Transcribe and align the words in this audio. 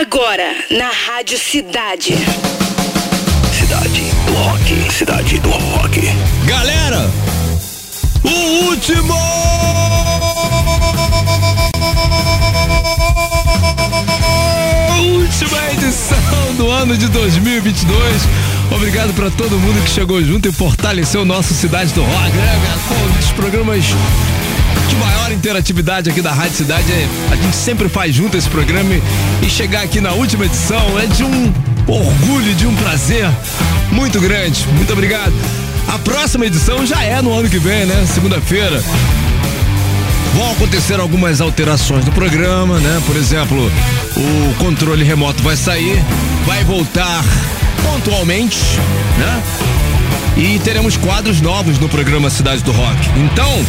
Agora, 0.00 0.56
na 0.70 0.88
Rádio 0.88 1.38
Cidade. 1.38 2.14
Cidade 3.52 4.00
do 4.24 4.32
Rock. 4.32 4.90
Cidade 4.90 5.38
do 5.40 5.50
Rock. 5.50 6.00
Galera, 6.46 7.10
o 8.24 8.68
último! 8.70 9.14
Última 15.02 15.70
edição 15.72 16.54
do 16.56 16.70
ano 16.70 16.96
de 16.96 17.06
2022. 17.08 18.22
Obrigado 18.74 19.12
para 19.12 19.30
todo 19.30 19.58
mundo 19.58 19.84
que 19.84 19.90
chegou 19.90 20.24
junto 20.24 20.48
e 20.48 20.52
fortaleceu 20.52 21.20
o 21.20 21.24
nosso 21.26 21.52
Cidade 21.52 21.92
do 21.92 22.02
Rock, 22.02 22.36
né, 22.38 22.62
cara? 22.66 22.80
Pô, 22.88 22.94
um 22.94 23.18
dos 23.18 23.32
programas 23.32 23.84
maior 25.00 25.32
interatividade 25.32 26.10
aqui 26.10 26.20
da 26.20 26.32
Rádio 26.32 26.56
Cidade. 26.56 26.90
É, 26.92 27.08
a 27.32 27.36
gente 27.36 27.56
sempre 27.56 27.88
faz 27.88 28.14
junto 28.14 28.36
esse 28.36 28.48
programa 28.48 28.90
e 29.42 29.50
chegar 29.50 29.82
aqui 29.82 30.00
na 30.00 30.12
última 30.12 30.44
edição 30.44 30.98
é 30.98 31.06
de 31.06 31.24
um 31.24 31.52
orgulho, 31.86 32.54
de 32.54 32.66
um 32.66 32.74
prazer 32.76 33.28
muito 33.90 34.20
grande. 34.20 34.66
Muito 34.74 34.92
obrigado. 34.92 35.32
A 35.88 35.98
próxima 35.98 36.46
edição 36.46 36.86
já 36.86 37.02
é 37.02 37.20
no 37.20 37.32
ano 37.32 37.48
que 37.48 37.58
vem, 37.58 37.86
né? 37.86 38.06
Segunda-feira. 38.06 38.82
Vão 40.34 40.52
acontecer 40.52 41.00
algumas 41.00 41.40
alterações 41.40 42.04
no 42.04 42.12
programa, 42.12 42.78
né? 42.78 43.02
Por 43.06 43.16
exemplo, 43.16 43.72
o 44.16 44.54
controle 44.58 45.02
remoto 45.02 45.42
vai 45.42 45.56
sair, 45.56 46.00
vai 46.46 46.62
voltar 46.62 47.24
pontualmente, 47.82 48.58
né? 49.18 49.42
E 50.36 50.58
teremos 50.60 50.96
quadros 50.96 51.40
novos 51.40 51.78
no 51.78 51.88
programa 51.88 52.30
Cidade 52.30 52.62
do 52.62 52.70
Rock. 52.70 53.10
Então, 53.16 53.66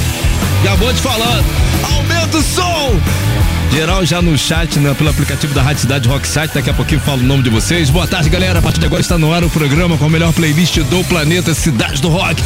já 0.64 0.76
vou 0.76 0.94
te 0.94 1.02
falando, 1.02 1.46
aumenta 1.84 2.38
o 2.38 2.44
som! 2.44 3.31
Geral 3.72 4.06
já 4.06 4.22
no 4.22 4.38
chat, 4.38 4.78
né, 4.80 4.94
pelo 4.94 5.10
aplicativo 5.10 5.54
da 5.54 5.62
Rádio 5.62 5.82
Cidade 5.82 6.08
Rock 6.08 6.28
Site, 6.28 6.54
daqui 6.54 6.70
a 6.70 6.74
pouquinho 6.74 7.00
falo 7.00 7.22
o 7.22 7.24
nome 7.24 7.42
de 7.42 7.50
vocês. 7.50 7.90
Boa 7.90 8.06
tarde, 8.06 8.30
galera. 8.30 8.60
A 8.60 8.62
partir 8.62 8.82
de 8.82 8.86
agora 8.86 9.02
está 9.02 9.18
no 9.18 9.34
ar 9.34 9.46
o 9.46 9.50
programa 9.50 9.98
com 9.98 10.06
a 10.06 10.10
melhor 10.10 10.34
playlist 10.34 10.78
do 10.80 11.04
planeta 11.06 11.54
Cidade 11.54 12.02
do 12.02 12.10
Rock. 12.10 12.44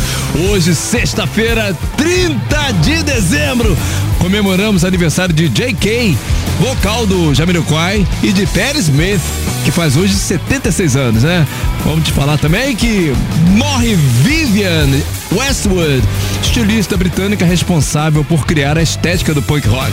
Hoje, 0.49 0.75
sexta-feira, 0.75 1.75
30 1.97 2.71
de 2.73 3.03
dezembro, 3.03 3.75
comemoramos 4.19 4.85
aniversário 4.85 5.33
de 5.33 5.49
J.K., 5.49 6.15
vocal 6.59 7.07
do 7.07 7.33
Jamiroquai 7.33 8.05
e 8.21 8.31
de 8.31 8.45
Perry 8.45 8.79
Smith, 8.79 9.21
que 9.65 9.71
faz 9.71 9.97
hoje 9.97 10.13
76 10.13 10.95
anos, 10.95 11.23
né? 11.23 11.45
Vamos 11.83 12.05
te 12.05 12.13
falar 12.13 12.37
também 12.37 12.75
que 12.75 13.13
morre 13.57 13.95
Vivian 13.95 14.89
Westwood, 15.31 16.03
estilista 16.41 16.95
britânica 16.95 17.45
responsável 17.45 18.23
por 18.23 18.45
criar 18.45 18.77
a 18.77 18.81
estética 18.83 19.33
do 19.33 19.41
punk 19.41 19.67
rock. 19.67 19.91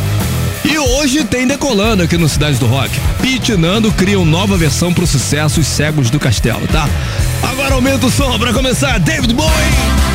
Hoje 0.94 1.24
tem 1.24 1.46
decolando 1.46 2.02
aqui 2.02 2.18
no 2.18 2.28
Cidade 2.28 2.58
do 2.58 2.66
Rock. 2.66 2.90
Pete 3.22 3.52
e 3.52 3.56
Nando 3.56 3.90
criam 3.92 4.26
nova 4.26 4.58
versão 4.58 4.92
pro 4.92 5.06
sucesso 5.06 5.58
Os 5.58 5.66
Cegos 5.66 6.10
do 6.10 6.20
Castelo, 6.20 6.68
tá? 6.68 6.86
Agora 7.42 7.74
aumenta 7.74 8.06
o 8.06 8.10
som 8.10 8.38
pra 8.38 8.52
começar, 8.52 9.00
David 9.00 9.32
Bowie! 9.32 10.11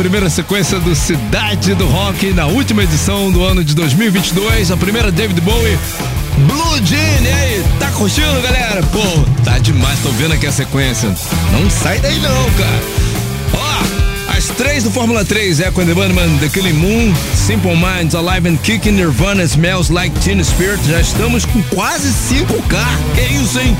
Primeira 0.00 0.30
sequência 0.30 0.80
do 0.80 0.94
Cidade 0.94 1.74
do 1.74 1.86
Rock, 1.86 2.32
na 2.32 2.46
última 2.46 2.82
edição 2.82 3.30
do 3.30 3.44
ano 3.44 3.62
de 3.62 3.74
2022, 3.74 4.70
a 4.70 4.76
primeira 4.78 5.12
David 5.12 5.38
Bowie, 5.42 5.78
Blue 6.38 6.86
Jean. 6.86 7.22
E 7.22 7.30
aí, 7.30 7.64
tá 7.78 7.90
curtindo, 7.90 8.40
galera? 8.40 8.82
Pô, 8.84 9.02
tá 9.44 9.58
demais, 9.58 9.98
tô 9.98 10.08
vendo 10.12 10.32
aqui 10.32 10.46
a 10.46 10.52
sequência. 10.52 11.14
Não 11.52 11.68
sai 11.68 11.98
daí 11.98 12.18
não, 12.18 12.50
cara. 12.52 12.82
Ó, 13.52 14.34
as 14.38 14.46
três 14.56 14.84
do 14.84 14.90
Fórmula 14.90 15.22
3, 15.22 15.60
Echo 15.60 15.82
and 15.82 15.86
the 15.86 15.92
Bunnyman, 15.92 16.38
The 16.38 16.48
Killing 16.48 16.72
Moon, 16.72 17.14
Simple 17.34 17.76
Minds, 17.76 18.14
Alive 18.14 18.48
and 18.48 18.56
Kicking, 18.56 18.92
Nirvana, 18.92 19.44
Smells 19.44 19.92
Like 19.92 20.18
Teen 20.20 20.42
Spirit, 20.42 20.82
já 20.88 20.98
estamos 21.02 21.44
com 21.44 21.62
quase 21.64 22.08
5K. 22.08 22.78
Que 23.14 23.34
isso, 23.34 23.60
hein? 23.60 23.76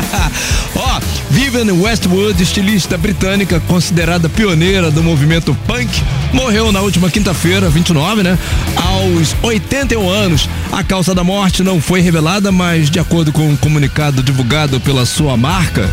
Ó, 0.74 1.00
Vivian 1.32 1.72
Westwood, 1.80 2.42
estilista 2.42 2.98
britânica 2.98 3.58
considerada 3.60 4.28
pioneira 4.28 4.90
do 4.90 5.02
movimento 5.02 5.56
punk, 5.66 5.88
morreu 6.30 6.70
na 6.70 6.82
última 6.82 7.10
quinta-feira, 7.10 7.70
29, 7.70 8.22
né? 8.22 8.38
Aos 8.76 9.34
81 9.42 10.10
anos. 10.10 10.46
A 10.70 10.84
causa 10.84 11.14
da 11.14 11.24
morte 11.24 11.62
não 11.62 11.80
foi 11.80 12.02
revelada, 12.02 12.52
mas 12.52 12.90
de 12.90 12.98
acordo 12.98 13.32
com 13.32 13.48
um 13.48 13.56
comunicado 13.56 14.22
divulgado 14.22 14.78
pela 14.78 15.06
sua 15.06 15.34
marca, 15.34 15.88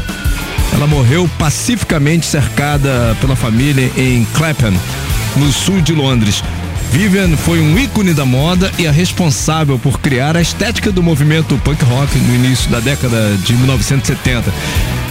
ela 0.74 0.86
morreu 0.86 1.30
pacificamente 1.40 2.26
cercada 2.26 3.16
pela 3.22 3.36
família 3.36 3.90
em 3.96 4.28
Clapham, 4.34 4.74
no 5.38 5.54
sul 5.54 5.80
de 5.80 5.94
Londres. 5.94 6.44
Vivian 6.92 7.38
foi 7.38 7.60
um 7.60 7.78
ícone 7.78 8.14
da 8.14 8.26
moda 8.26 8.72
e 8.78 8.88
a 8.88 8.92
responsável 8.92 9.78
por 9.78 10.00
criar 10.00 10.36
a 10.36 10.42
estética 10.42 10.92
do 10.92 11.04
movimento 11.04 11.58
punk 11.64 11.84
rock 11.86 12.18
no 12.18 12.36
início 12.36 12.70
da 12.70 12.80
década 12.80 13.38
de 13.44 13.54
1970. 13.54 14.52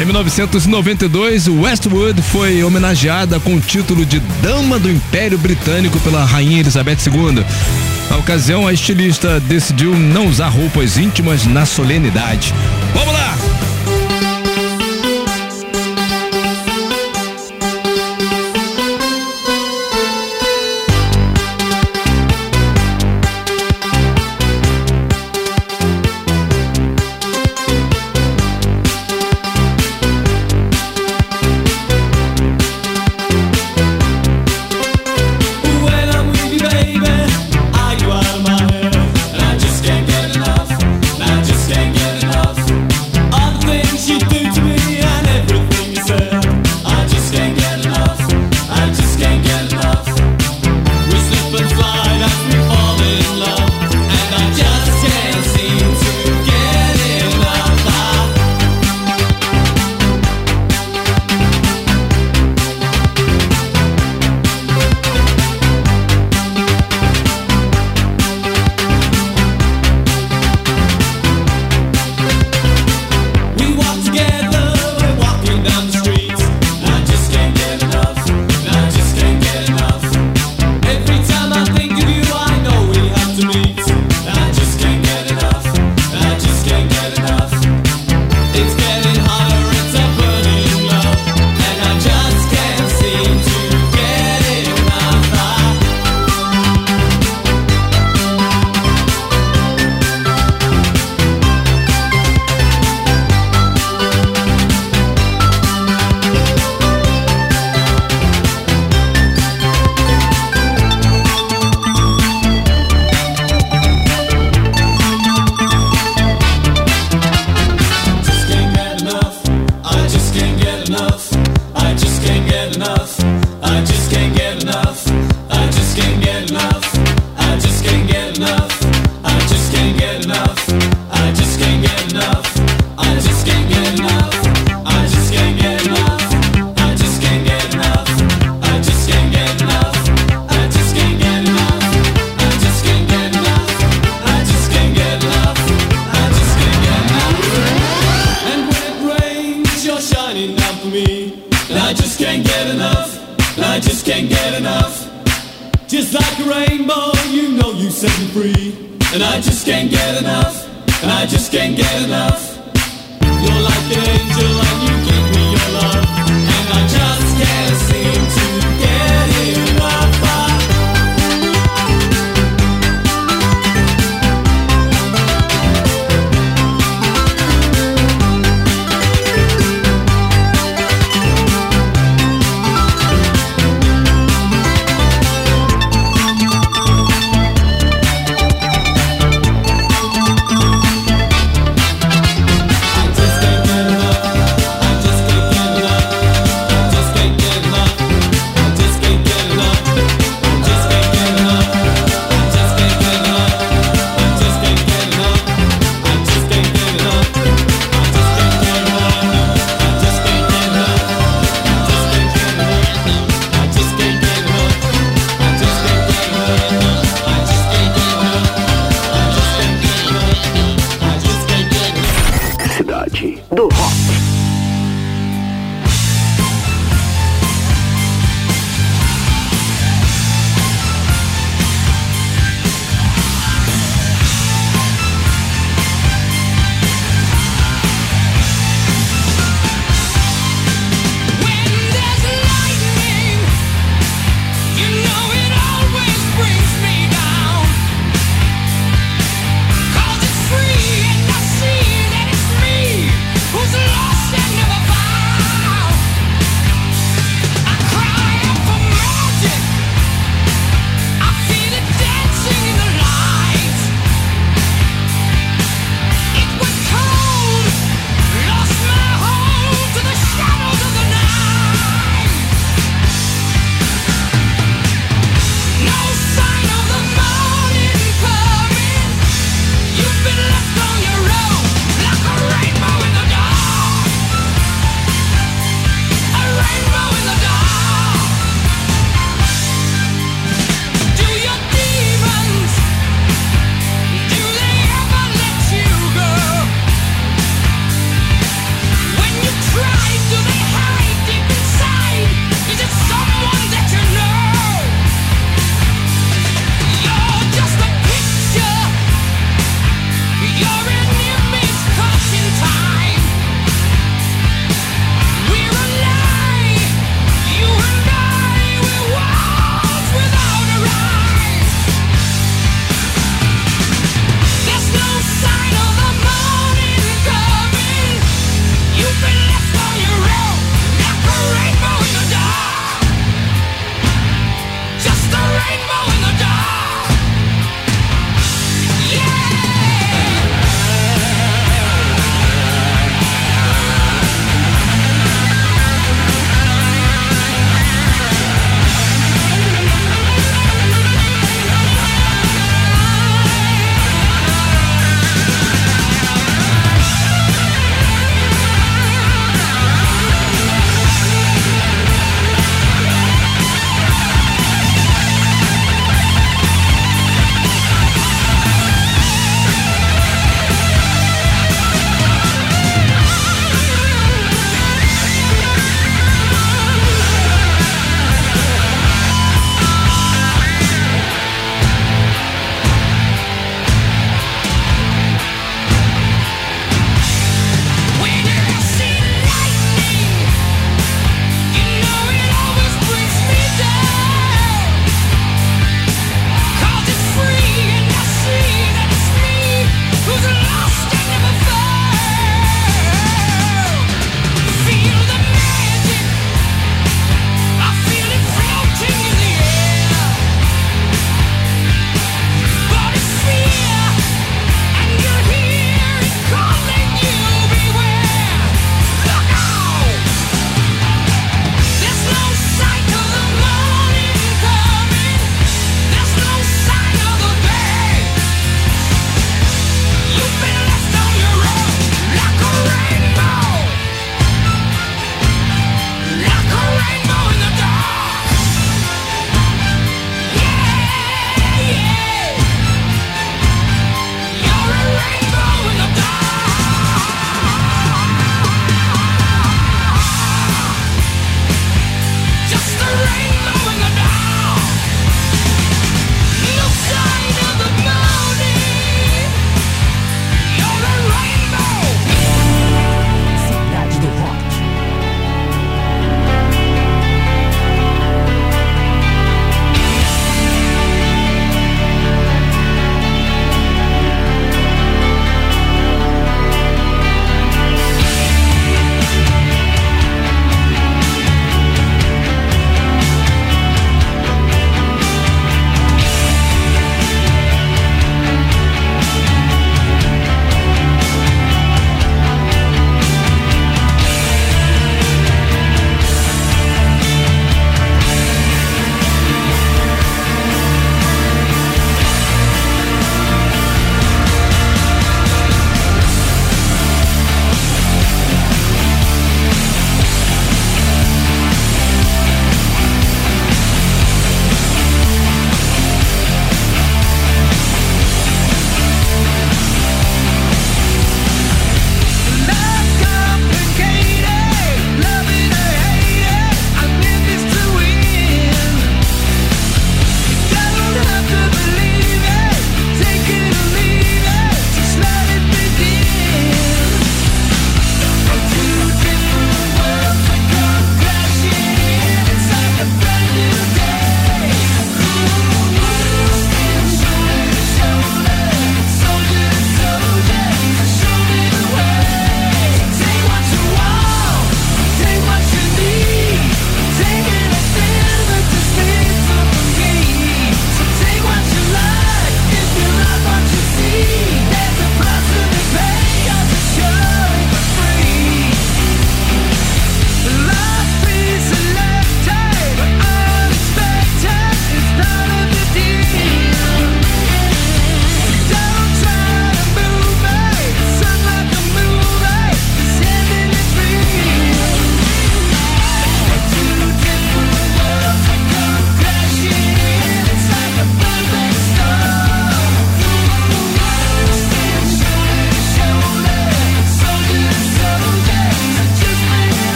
Em 0.00 0.04
1992, 0.04 1.48
Westwood 1.48 2.20
foi 2.22 2.62
homenageada 2.64 3.38
com 3.38 3.54
o 3.54 3.60
título 3.60 4.04
de 4.04 4.20
Dama 4.42 4.78
do 4.78 4.90
Império 4.90 5.38
Britânico 5.38 6.00
pela 6.00 6.24
Rainha 6.24 6.60
Elizabeth 6.60 6.98
II. 7.06 7.44
Na 8.10 8.16
ocasião, 8.16 8.66
a 8.66 8.72
estilista 8.72 9.40
decidiu 9.40 9.94
não 9.94 10.28
usar 10.28 10.48
roupas 10.48 10.96
íntimas 10.96 11.44
na 11.46 11.66
solenidade. 11.66 12.54
Vamos 12.94 13.12
lá! 13.12 13.36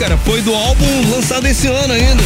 Cara? 0.00 0.16
Foi 0.16 0.40
do 0.40 0.54
álbum 0.54 1.10
lançado 1.10 1.46
esse 1.46 1.66
ano 1.66 1.92
ainda. 1.92 2.22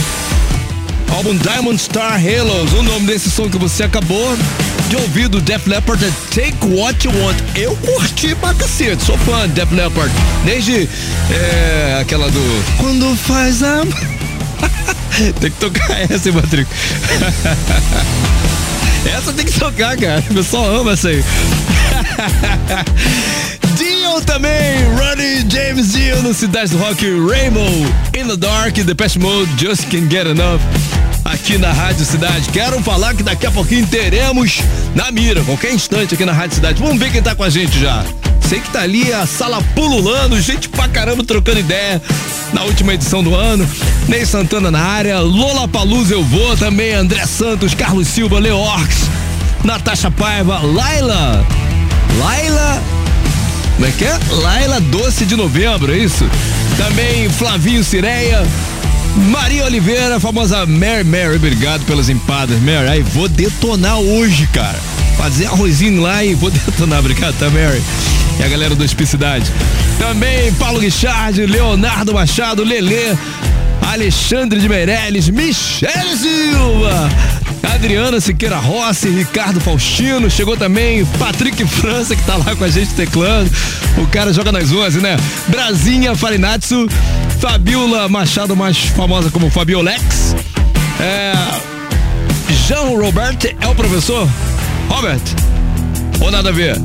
Álbum 1.13 1.37
Diamond 1.37 1.77
Star 1.77 2.15
Halos. 2.15 2.73
O 2.73 2.85
nome 2.85 3.07
desse 3.07 3.29
som 3.29 3.51
que 3.51 3.59
você 3.59 3.83
acabou 3.83 4.39
de 4.89 4.95
ouvir 4.95 5.27
do 5.27 5.41
Def 5.41 5.67
Leppard 5.67 6.05
é 6.05 6.13
Take 6.31 6.57
What 6.67 7.05
You 7.05 7.13
Want. 7.21 7.37
Eu 7.57 7.77
curti 7.79 8.33
pra 8.37 8.55
cacete, 8.55 9.03
sou 9.03 9.19
fã 9.19 9.49
de 9.49 9.55
Def 9.55 9.73
Leppard. 9.73 10.13
Desde 10.45 10.89
é, 11.33 11.99
aquela 12.01 12.31
do 12.31 12.65
Quando 12.79 13.17
faz 13.17 13.61
a. 13.65 13.83
tem 15.41 15.51
que 15.51 15.59
tocar 15.59 16.01
essa, 16.09 16.29
hein, 16.29 16.35
Patrick? 16.35 16.71
essa 19.17 19.33
tem 19.33 19.47
que 19.47 19.59
tocar, 19.59 19.97
cara. 19.97 20.23
O 20.31 20.35
pessoal 20.35 20.77
ama 20.77 20.93
essa 20.93 21.09
aí. 21.09 21.25
Também, 24.21 24.77
Ronnie 24.97 25.45
James 25.51 25.93
Dio 25.93 26.23
no 26.23 26.33
Cidade 26.33 26.71
do 26.71 26.79
Rock, 26.79 27.05
Rainbow, 27.05 27.69
In 28.17 28.29
the 28.29 28.37
Dark, 28.37 28.75
The 28.75 28.95
Past 28.95 29.19
Mode, 29.19 29.51
Just 29.59 29.89
Can't 29.89 30.09
Get 30.09 30.27
Enough, 30.27 30.61
aqui 31.25 31.59
na 31.59 31.73
Rádio 31.73 32.05
Cidade. 32.05 32.49
Quero 32.51 32.81
falar 32.83 33.15
que 33.15 33.25
daqui 33.25 33.45
a 33.45 33.51
pouquinho 33.51 33.85
teremos 33.87 34.61
na 34.95 35.11
mira, 35.11 35.43
qualquer 35.43 35.75
instante 35.75 36.15
aqui 36.15 36.25
na 36.25 36.33
Rádio 36.33 36.55
Cidade. 36.55 36.81
Vamos 36.81 36.99
ver 36.99 37.11
quem 37.11 37.21
tá 37.21 37.35
com 37.35 37.43
a 37.43 37.51
gente 37.51 37.79
já. 37.79 38.05
Sei 38.49 38.61
que 38.61 38.71
tá 38.71 38.83
ali 38.83 39.13
a 39.13 39.27
sala 39.27 39.61
pululando, 39.75 40.41
gente 40.41 40.69
pra 40.69 40.87
caramba 40.87 41.25
trocando 41.25 41.59
ideia 41.59 42.01
na 42.53 42.63
última 42.63 42.95
edição 42.95 43.23
do 43.23 43.35
ano. 43.35 43.69
Ney 44.09 44.25
Santana 44.25 44.71
na 44.71 44.81
área, 44.81 45.19
Lola 45.19 45.67
Paluz 45.67 46.11
eu 46.11 46.23
vou 46.23 46.57
também, 46.57 46.95
André 46.95 47.27
Santos, 47.27 47.75
Carlos 47.75 48.07
Silva, 48.07 48.39
Leorx, 48.39 49.09
Natasha 49.65 50.11
Paiva, 50.11 50.61
Laila, 50.61 51.45
Laila 52.19 52.94
como 53.75 53.87
é 53.87 53.91
que 53.91 54.05
é? 54.05 54.19
Laila 54.43 54.81
Doce 54.81 55.25
de 55.25 55.37
Novembro, 55.37 55.93
é 55.93 55.99
isso? 55.99 56.25
Também 56.77 57.29
Flavinho 57.29 57.83
Cireia, 57.83 58.43
Maria 59.31 59.65
Oliveira, 59.65 60.19
famosa 60.19 60.65
Mary 60.67 61.05
Mary, 61.05 61.37
obrigado 61.37 61.85
pelas 61.85 62.09
empadas, 62.09 62.61
Mary. 62.61 62.89
Aí, 62.89 63.03
vou 63.03 63.29
detonar 63.29 63.99
hoje, 63.99 64.47
cara. 64.53 64.79
Fazer 65.17 65.47
arrozinho 65.47 66.03
lá 66.03 66.25
e 66.25 66.35
vou 66.35 66.51
detonar, 66.53 67.01
obrigado, 67.01 67.37
tá, 67.39 67.51
Mary? 67.51 67.83
E 68.39 68.43
a 68.43 68.49
galera 68.49 68.75
do 68.75 68.85
Espicidade. 68.85 69.51
Também 69.99 70.53
Paulo 70.55 70.81
Guichard, 70.81 71.45
Leonardo 71.47 72.15
Machado, 72.15 72.65
Lelê, 72.65 73.17
Alexandre 73.93 74.59
de 74.59 74.69
Meirelles, 74.69 75.29
Michele 75.29 76.17
Silva, 76.17 77.09
Adriana 77.73 78.21
Siqueira 78.21 78.57
Rossi, 78.57 79.09
Ricardo 79.09 79.61
Faustino, 79.61 80.31
chegou 80.31 80.57
também 80.57 81.05
Patrick 81.19 81.65
França, 81.67 82.15
que 82.15 82.23
tá 82.25 82.37
lá 82.37 82.55
com 82.57 82.65
a 82.65 82.69
gente 82.69 82.95
teclando. 82.95 83.51
O 83.99 84.07
cara 84.09 84.33
joga 84.33 84.53
nas 84.53 84.73
11, 84.73 85.01
né? 85.01 85.17
Brasinha 85.49 86.15
Farinatsu, 86.15 86.89
Fabiola 87.41 88.09
Machado, 88.09 88.57
mais 88.57 88.79
famosa 88.79 89.31
como 89.31 89.51
Fabiolex. 89.51 90.35
É. 91.01 91.33
Jean 92.67 92.99
Robert 92.99 93.39
é 93.61 93.67
o 93.67 93.75
professor? 93.75 94.29
Robert? 94.89 95.21
Ou 96.21 96.31
nada 96.31 96.49
a 96.49 96.53
ver? 96.53 96.77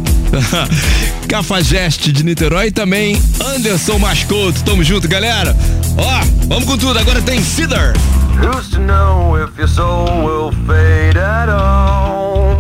Cafajeste 1.28 2.12
de 2.12 2.24
Niterói 2.24 2.68
e 2.68 2.72
também 2.72 3.22
Anderson 3.56 3.98
Mascoto. 4.00 4.64
Tamo 4.64 4.84
junto, 4.84 5.08
galera. 5.08 5.56
Ó, 5.98 6.22
vamos 6.48 6.66
com 6.66 6.78
tudo. 6.78 6.98
Agora 7.00 7.22
tem 7.22 7.42
Cedar. 7.44 7.94
Who's 8.42 8.70
to 8.72 8.80
know 8.80 9.36
if 9.36 9.58
your 9.58 9.68
soul 9.68 10.06
will 10.24 10.52
fade 10.68 11.18
at 11.18 11.50
all? 11.50 12.56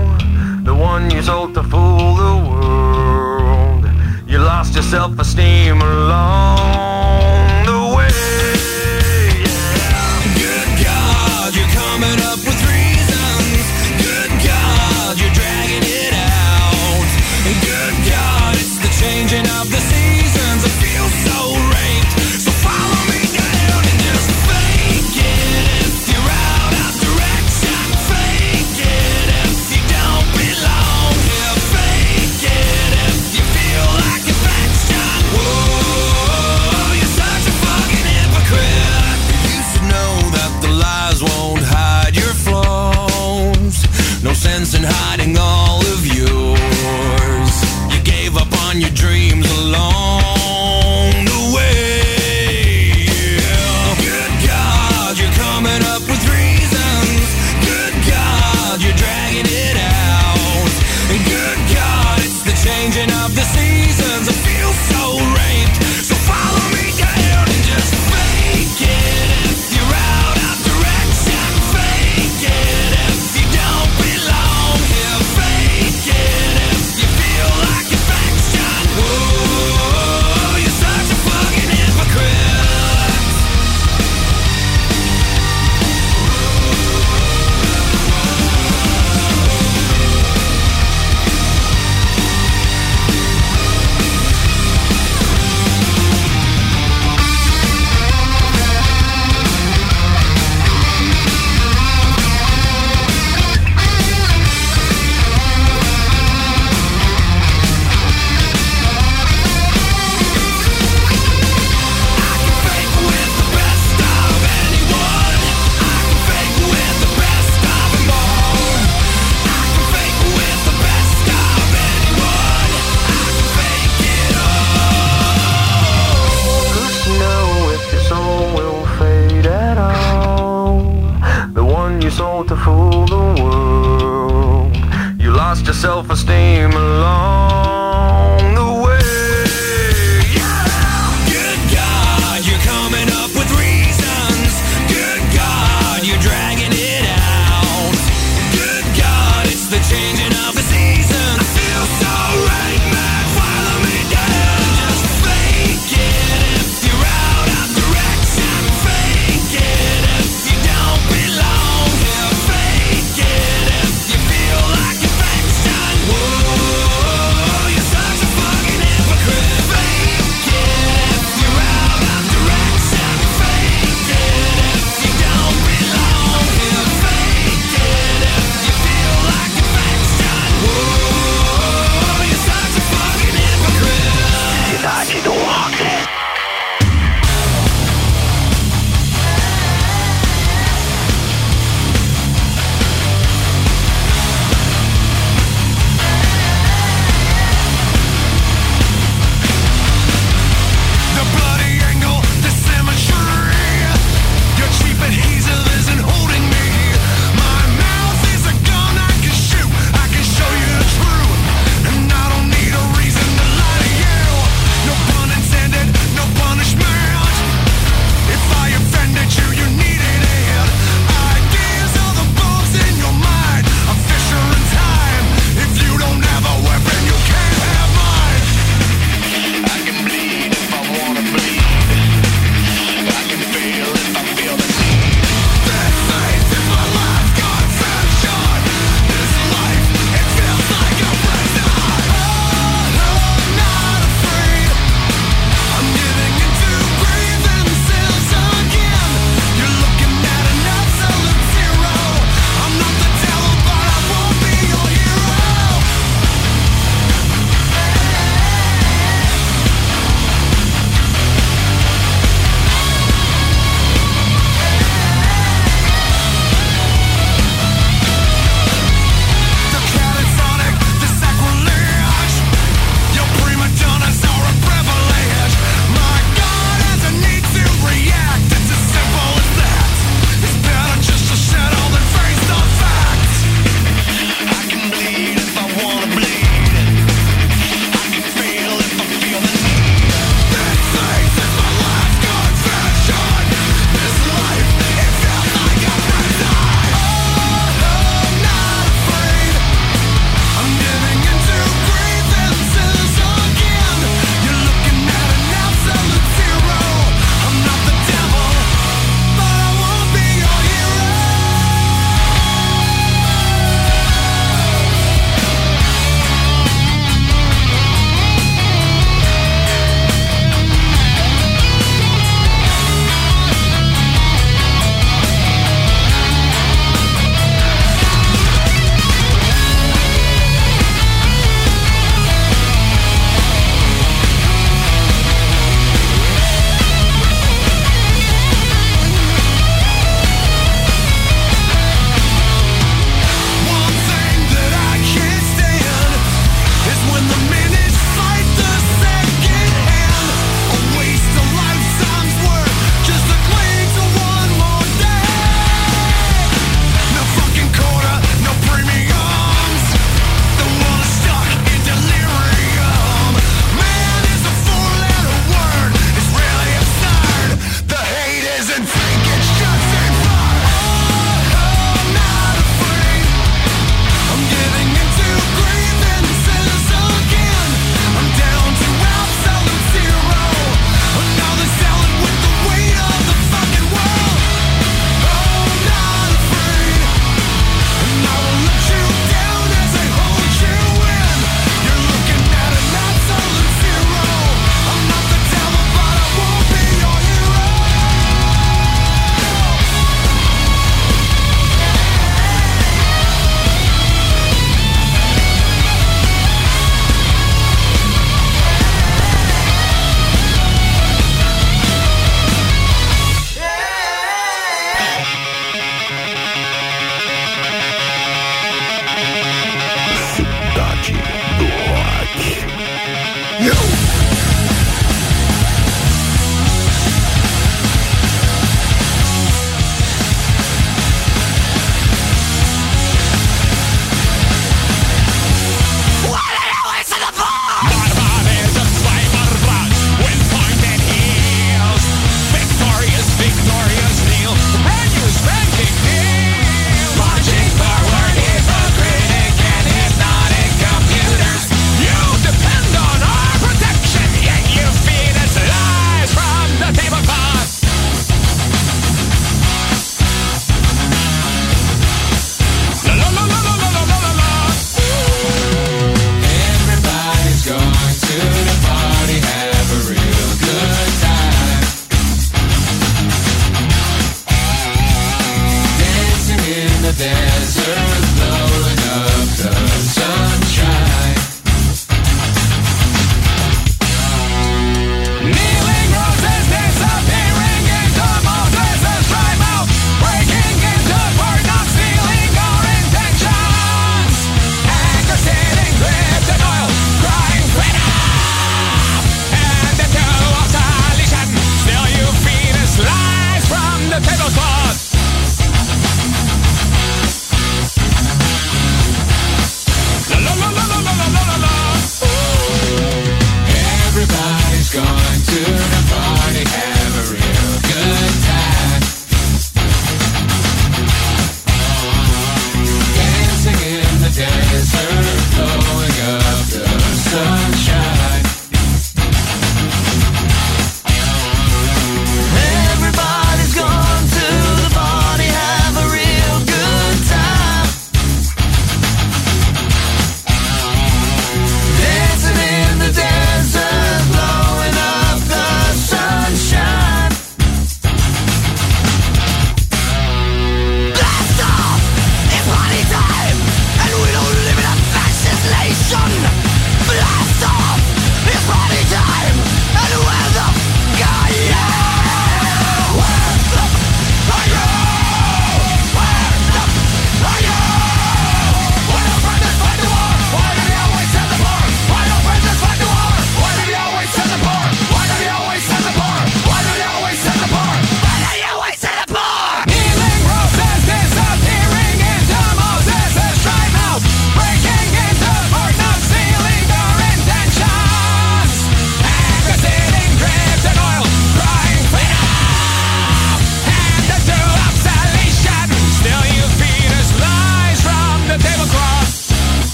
The 0.63 0.75
one 0.75 1.09
you 1.09 1.21
sold 1.21 1.53
to 1.55 1.63
fool 1.63 2.15
the 2.15 2.35
world. 2.49 3.85
You 4.27 4.39
lost 4.39 4.73
your 4.73 4.83
self-esteem 4.83 5.81
along 5.81 6.88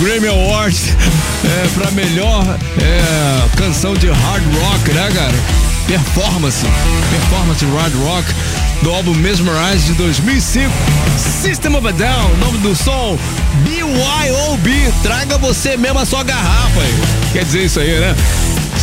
Grammy 0.00 0.28
Awards 0.28 0.96
é, 1.44 1.68
pra 1.74 1.90
melhor 1.90 2.42
é, 2.80 3.56
canção 3.56 3.94
de 3.94 4.08
hard 4.08 4.42
rock, 4.56 4.92
né, 4.92 5.10
cara? 5.14 5.34
Performance, 5.86 6.64
performance 7.10 7.64
hard 7.66 7.94
rock 8.04 8.26
do 8.82 8.90
álbum 8.90 9.14
Mesmerize 9.14 9.86
de 9.86 9.92
2005. 9.94 10.72
System 11.18 11.76
of 11.76 11.86
a 11.86 11.90
Down, 11.90 12.34
nome 12.38 12.58
do 12.58 12.74
som 12.74 13.18
BYOB. 13.62 14.92
Traga 15.02 15.36
você 15.36 15.76
mesmo 15.76 15.98
a 15.98 16.06
sua 16.06 16.22
garrafa. 16.22 16.80
Aí. 16.80 16.94
Quer 17.32 17.44
dizer 17.44 17.64
isso 17.64 17.80
aí, 17.80 18.00
né? 18.00 18.16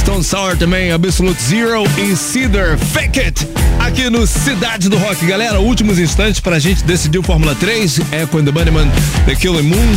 Stone 0.08 0.24
Sour 0.24 0.56
também, 0.56 0.90
Absolute 0.90 1.44
Zero 1.44 1.84
e 1.98 2.16
Cedar 2.16 2.78
Fake 2.78 3.20
It. 3.20 3.46
Aqui 3.78 4.10
no 4.10 4.26
Cidade 4.26 4.88
do 4.88 4.98
Rock, 4.98 5.26
galera, 5.26 5.60
últimos 5.60 6.00
instantes 6.00 6.40
pra 6.40 6.60
gente 6.60 6.82
decidir 6.86 7.18
o 7.18 7.24
Fórmula 7.24 7.54
3, 7.56 8.00
Echo 8.14 8.38
and 8.38 8.46
the 8.46 8.52
Bunnyman, 8.54 8.90
The 9.26 9.36
Killing 9.36 9.64
Moon. 9.64 9.96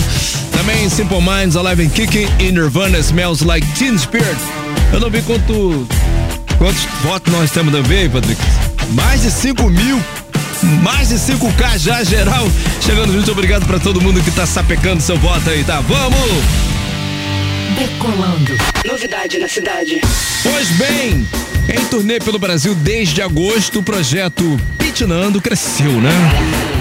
Também 0.51 0.89
Simple 0.89 1.21
Minds, 1.21 1.55
Alive 1.55 1.85
and 1.85 1.91
Kicking 1.91 2.27
e 2.41 2.51
Nirvana 2.51 2.99
Smells 2.99 3.45
Like 3.45 3.65
Teen 3.79 3.97
Spirit. 3.97 4.37
Eu 4.93 4.99
não 4.99 5.11
vi 5.11 5.23
quanto, 5.23 5.87
quantos 6.59 6.85
votos 7.05 7.33
nós 7.33 7.53
temos 7.53 7.73
também, 7.73 8.11
Patrick. 8.11 8.43
Mais 8.91 9.23
de 9.23 9.31
5 9.31 9.71
mil 9.71 10.03
mais 10.83 11.09
de 11.11 11.15
5K 11.15 11.79
já 11.79 12.03
geral. 12.03 12.49
Chegando 12.81 13.13
junto, 13.13 13.31
obrigado 13.31 13.65
para 13.65 13.79
todo 13.79 14.01
mundo 14.01 14.21
que 14.21 14.33
tá 14.33 14.45
sapecando 14.45 15.01
seu 15.01 15.17
voto 15.17 15.49
aí, 15.49 15.63
tá? 15.63 15.81
Vamos! 15.81 16.70
Decolando. 17.81 18.59
Novidade 18.85 19.39
na 19.39 19.49
cidade. 19.49 20.03
Pois 20.43 20.69
bem, 20.73 21.27
em 21.67 21.85
turnê 21.87 22.19
pelo 22.19 22.39
Brasil 22.39 22.75
desde 22.75 23.23
agosto, 23.23 23.79
o 23.79 23.83
projeto 23.83 24.61
Pitinando 24.77 25.41
cresceu, 25.41 25.91
né? 25.93 26.13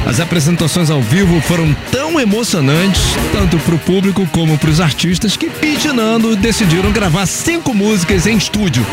As 0.06 0.20
apresentações 0.20 0.90
ao 0.90 1.02
vivo 1.02 1.40
foram 1.40 1.74
tão 1.90 2.20
emocionantes, 2.20 3.02
tanto 3.32 3.58
para 3.60 3.76
o 3.76 3.80
público 3.80 4.28
como 4.34 4.58
para 4.58 4.70
os 4.70 4.82
artistas, 4.82 5.38
que 5.38 5.50
Pitinando 5.50 6.36
decidiram 6.36 6.92
gravar 6.92 7.26
cinco 7.28 7.74
músicas 7.74 8.28
em 8.28 8.36
estúdio. 8.36 8.86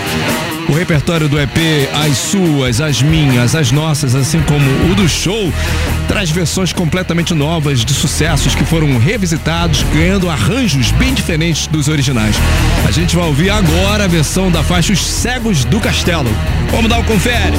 O 0.69 0.73
repertório 0.73 1.29
do 1.29 1.41
EP 1.41 1.57
As 1.95 2.17
Suas, 2.19 2.81
As 2.81 3.01
Minhas, 3.01 3.55
As 3.55 3.71
Nossas, 3.71 4.15
assim 4.15 4.41
como 4.43 4.65
o 4.91 4.95
do 4.95 5.09
show, 5.09 5.53
traz 6.09 6.31
versões 6.31 6.73
completamente 6.73 7.35
novas 7.35 7.85
de 7.85 7.95
sucessos 7.95 8.55
que 8.55 8.65
foram 8.65 8.99
revisitados, 8.99 9.85
ganhando 9.95 10.29
arranjos 10.29 10.91
bem 10.93 11.15
diferentes 11.15 11.67
dos 11.67 11.89
originais. 11.89 12.35
A 12.87 12.91
gente 12.91 13.15
vai 13.15 13.27
ouvir 13.27 13.51
agora 13.51 14.05
a 14.05 14.09
versão 14.09 14.51
da 14.51 14.63
faixa 14.63 14.93
Os 14.93 15.05
Cegos 15.05 15.65
do 15.65 15.79
Castelo. 15.79 16.31
Vamos 16.71 16.91
dar 16.91 16.99
um 16.99 17.05
confere! 17.05 17.57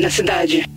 na 0.00 0.10
cidade. 0.10 0.73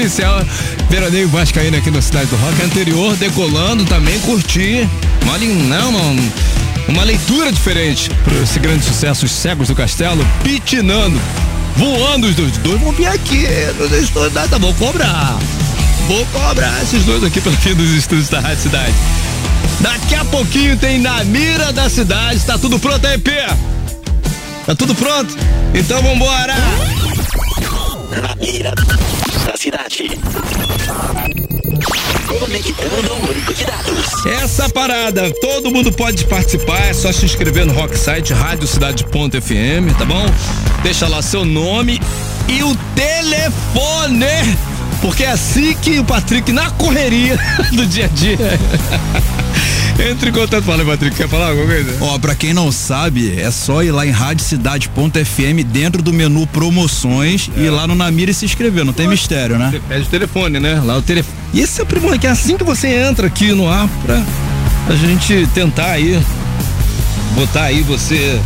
Inicial. 0.00 0.42
Veraneio 0.88 1.28
Vascaína 1.28 1.78
aqui 1.78 1.90
na 1.90 2.00
Cidade 2.00 2.26
do 2.26 2.36
Rock. 2.36 2.62
Anterior, 2.62 3.14
decolando 3.16 3.84
também, 3.84 4.18
curtir. 4.20 4.88
Uma, 5.22 5.36
lin- 5.36 5.68
não, 5.68 5.90
uma, 5.90 6.22
uma 6.88 7.04
leitura 7.04 7.52
diferente 7.52 8.10
para 8.24 8.34
esse 8.42 8.58
grande 8.58 8.84
sucesso, 8.84 9.26
Os 9.26 9.30
Cegos 9.32 9.68
do 9.68 9.74
Castelo, 9.74 10.26
pitinando, 10.42 11.20
voando 11.76 12.26
os 12.26 12.34
dois. 12.34 12.56
Dois 12.58 12.80
vão 12.80 12.92
vir 12.92 13.06
aqui, 13.06 13.46
nos 13.78 13.92
estúdios 13.92 14.32
da. 14.32 14.46
Vou 14.58 14.72
cobrar. 14.74 15.36
Vou 16.08 16.26
cobrar 16.26 16.82
esses 16.82 17.04
dois 17.04 17.22
aqui 17.22 17.40
pelo 17.40 17.56
fim 17.56 17.74
dos 17.74 17.90
estúdios 17.90 18.28
da 18.28 18.40
Rádio 18.40 18.62
Cidade. 18.62 18.94
Daqui 19.80 20.14
a 20.14 20.24
pouquinho 20.24 20.76
tem 20.76 20.98
na 20.98 21.22
mira 21.24 21.72
da 21.72 21.88
cidade. 21.88 22.40
Tá 22.40 22.58
tudo 22.58 22.78
pronto 22.78 23.06
aí, 23.06 23.18
P? 23.18 23.32
Tá 24.66 24.74
tudo 24.74 24.94
pronto? 24.94 25.36
Então 25.74 26.02
vambora! 26.02 26.54
Na 28.10 28.34
mira 28.36 28.72
da 29.46 29.56
cidade. 29.56 30.18
Essa 34.42 34.68
parada, 34.68 35.30
todo 35.40 35.70
mundo 35.70 35.92
pode 35.92 36.24
participar, 36.26 36.86
é 36.86 36.92
só 36.92 37.12
se 37.12 37.24
inscrever 37.24 37.66
no 37.66 37.72
Rocksite 37.72 38.32
radiocidade.fm, 38.32 39.96
tá 39.98 40.04
bom? 40.04 40.26
Deixa 40.82 41.06
lá 41.06 41.22
seu 41.22 41.44
nome 41.44 42.00
e 42.48 42.62
o 42.62 42.76
telefone, 42.94 44.26
porque 45.00 45.24
é 45.24 45.30
assim 45.30 45.74
que 45.74 45.98
o 45.98 46.04
Patrick, 46.04 46.52
na 46.52 46.70
correria 46.72 47.38
do 47.72 47.86
dia 47.86 48.06
a 48.06 48.08
dia, 48.08 48.36
entre 50.08 50.30
em 50.30 50.32
contato. 50.32 50.62
Fala, 50.62 50.84
Patrick, 50.84 51.16
quer 51.16 51.28
falar 51.28 51.48
alguma 51.48 51.66
coisa? 51.66 51.96
Ó, 52.00 52.18
pra 52.18 52.34
quem 52.34 52.54
não 52.54 52.72
sabe, 52.72 53.38
é 53.38 53.50
só 53.50 53.82
ir 53.82 53.90
lá 53.90 54.06
em 54.06 54.10
radiocidade.fm 54.10 55.64
dentro 55.66 56.02
do 56.02 56.12
menu 56.12 56.46
promoções 56.46 57.50
e 57.56 57.60
ir 57.60 57.70
lá 57.70 57.86
no 57.86 57.94
Namira 57.94 58.30
e 58.30 58.34
se 58.34 58.44
inscrever, 58.44 58.84
não 58.84 58.92
tem 58.92 59.08
mistério, 59.08 59.58
né? 59.58 59.70
Você 59.70 59.80
pede 59.80 60.02
o 60.02 60.06
telefone, 60.06 60.60
né? 60.60 60.80
Lá 60.84 60.96
o 60.96 61.02
telefone. 61.02 61.36
E 61.52 61.60
esse 61.60 61.80
é 61.80 61.82
o 61.82 61.86
primeiro 61.86 62.18
que 62.18 62.26
é 62.26 62.30
assim 62.30 62.56
que 62.56 62.64
você 62.64 62.88
entra 62.88 63.26
aqui 63.26 63.52
no 63.52 63.68
ar 63.68 63.88
pra 64.04 64.22
a 64.88 64.94
gente 64.96 65.48
tentar 65.54 65.90
aí 65.90 66.20
botar 67.34 67.64
aí 67.64 67.82
você 67.82 68.40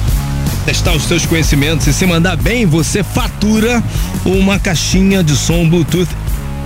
testar 0.67 0.93
os 0.93 1.05
seus 1.05 1.27
conhecimentos 1.27 1.87
e 1.87 1.93
se 1.93 2.07
mandar 2.07 2.37
bem, 2.37 2.65
você 2.65 3.03
fatura 3.03 3.83
uma 4.25 4.59
caixinha 4.59 5.23
de 5.23 5.37
som 5.37 5.69
Bluetooth 5.69 6.09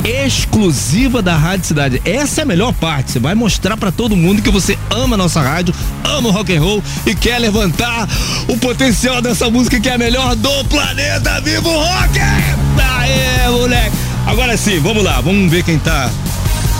exclusiva 0.04 1.20
da 1.22 1.36
Rádio 1.36 1.66
Cidade. 1.66 2.00
Essa 2.04 2.40
é 2.40 2.42
a 2.42 2.46
melhor 2.46 2.72
parte. 2.74 3.12
Você 3.12 3.18
vai 3.18 3.34
mostrar 3.34 3.76
pra 3.76 3.90
todo 3.92 4.16
mundo 4.16 4.42
que 4.42 4.50
você 4.50 4.78
ama 4.90 5.14
a 5.14 5.18
nossa 5.18 5.40
rádio, 5.40 5.74
ama 6.04 6.28
o 6.28 6.32
rock 6.32 6.54
and 6.56 6.60
roll 6.60 6.82
e 7.06 7.14
quer 7.14 7.38
levantar 7.38 8.08
o 8.48 8.56
potencial 8.58 9.20
dessa 9.20 9.50
música 9.50 9.80
que 9.80 9.88
é 9.88 9.94
a 9.94 9.98
melhor 9.98 10.34
do 10.36 10.64
planeta. 10.66 11.40
Viva 11.40 11.68
o 11.68 11.78
rock! 11.78 12.18
Aê, 12.20 13.48
moleque! 13.50 13.96
Agora 14.26 14.56
sim, 14.56 14.78
vamos 14.78 15.02
lá, 15.02 15.20
vamos 15.20 15.50
ver 15.50 15.62
quem 15.64 15.78
tá 15.78 16.10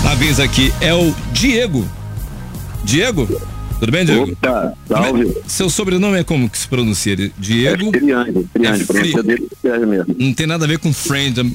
na 0.04 0.14
vez 0.14 0.38
aqui. 0.40 0.72
É 0.80 0.92
o 0.94 1.14
Diego. 1.32 1.86
Diego? 2.84 3.26
Tudo 3.80 3.92
bem, 3.92 4.04
Diego? 4.04 4.32
Opa, 4.32 4.72
é- 4.90 4.92
salve. 4.94 5.36
Seu 5.46 5.70
sobrenome 5.70 6.18
é 6.18 6.24
como 6.24 6.48
que 6.50 6.58
se 6.58 6.66
pronuncia? 6.66 7.14
É 7.14 7.30
Diego? 7.38 7.90
Friande, 7.90 8.48
Friande, 8.52 8.82
É 8.82 8.84
pronuncia 8.84 9.12
Fri- 9.18 9.22
dele 9.22 9.48
é 9.64 9.78
mesmo. 9.86 10.16
Não 10.18 10.34
tem 10.34 10.46
nada 10.46 10.64
a 10.64 10.68
ver 10.68 10.78
com 10.78 10.92
friend. 10.92 11.52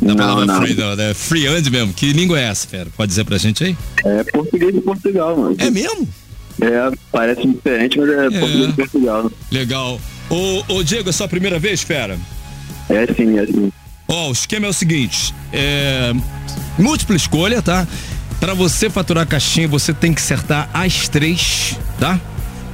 Da 0.00 0.14
Não, 0.14 0.16
palavra 0.16 0.46
não. 0.46 0.56
friend, 0.62 0.80
não, 0.80 0.92
é 0.92 1.14
friand 1.14 1.70
mesmo. 1.70 1.92
Que 1.92 2.12
língua 2.12 2.38
é 2.38 2.44
essa, 2.44 2.68
fera? 2.68 2.88
Pode 2.96 3.08
dizer 3.08 3.24
pra 3.24 3.36
gente 3.38 3.64
aí? 3.64 3.76
É 4.04 4.22
português 4.24 4.72
de 4.72 4.80
Portugal, 4.80 5.36
mano. 5.36 5.56
É 5.58 5.70
mesmo? 5.70 6.08
É, 6.60 6.90
parece 7.10 7.46
diferente, 7.46 7.98
mas 7.98 8.08
é, 8.08 8.30
português 8.38 8.66
de 8.68 8.72
Portugal. 8.74 9.32
Legal. 9.50 10.00
Ô, 10.30 10.62
ô 10.74 10.82
Diego, 10.82 11.08
é 11.08 11.12
sua 11.12 11.26
primeira 11.28 11.58
vez, 11.58 11.82
fera? 11.82 12.18
É 12.88 13.06
sim, 13.12 13.38
é 13.38 13.46
sim. 13.46 13.72
Ó, 14.06 14.28
o 14.28 14.32
esquema 14.32 14.66
é 14.66 14.68
o 14.68 14.72
seguinte: 14.72 15.34
é. 15.52 16.12
Múltipla 16.78 17.16
escolha, 17.16 17.60
tá? 17.60 17.86
Pra 18.40 18.54
você 18.54 18.88
faturar 18.88 19.24
a 19.24 19.26
caixinha, 19.26 19.66
você 19.66 19.92
tem 19.92 20.14
que 20.14 20.20
acertar 20.20 20.70
as 20.72 21.08
três, 21.08 21.76
tá? 21.98 22.20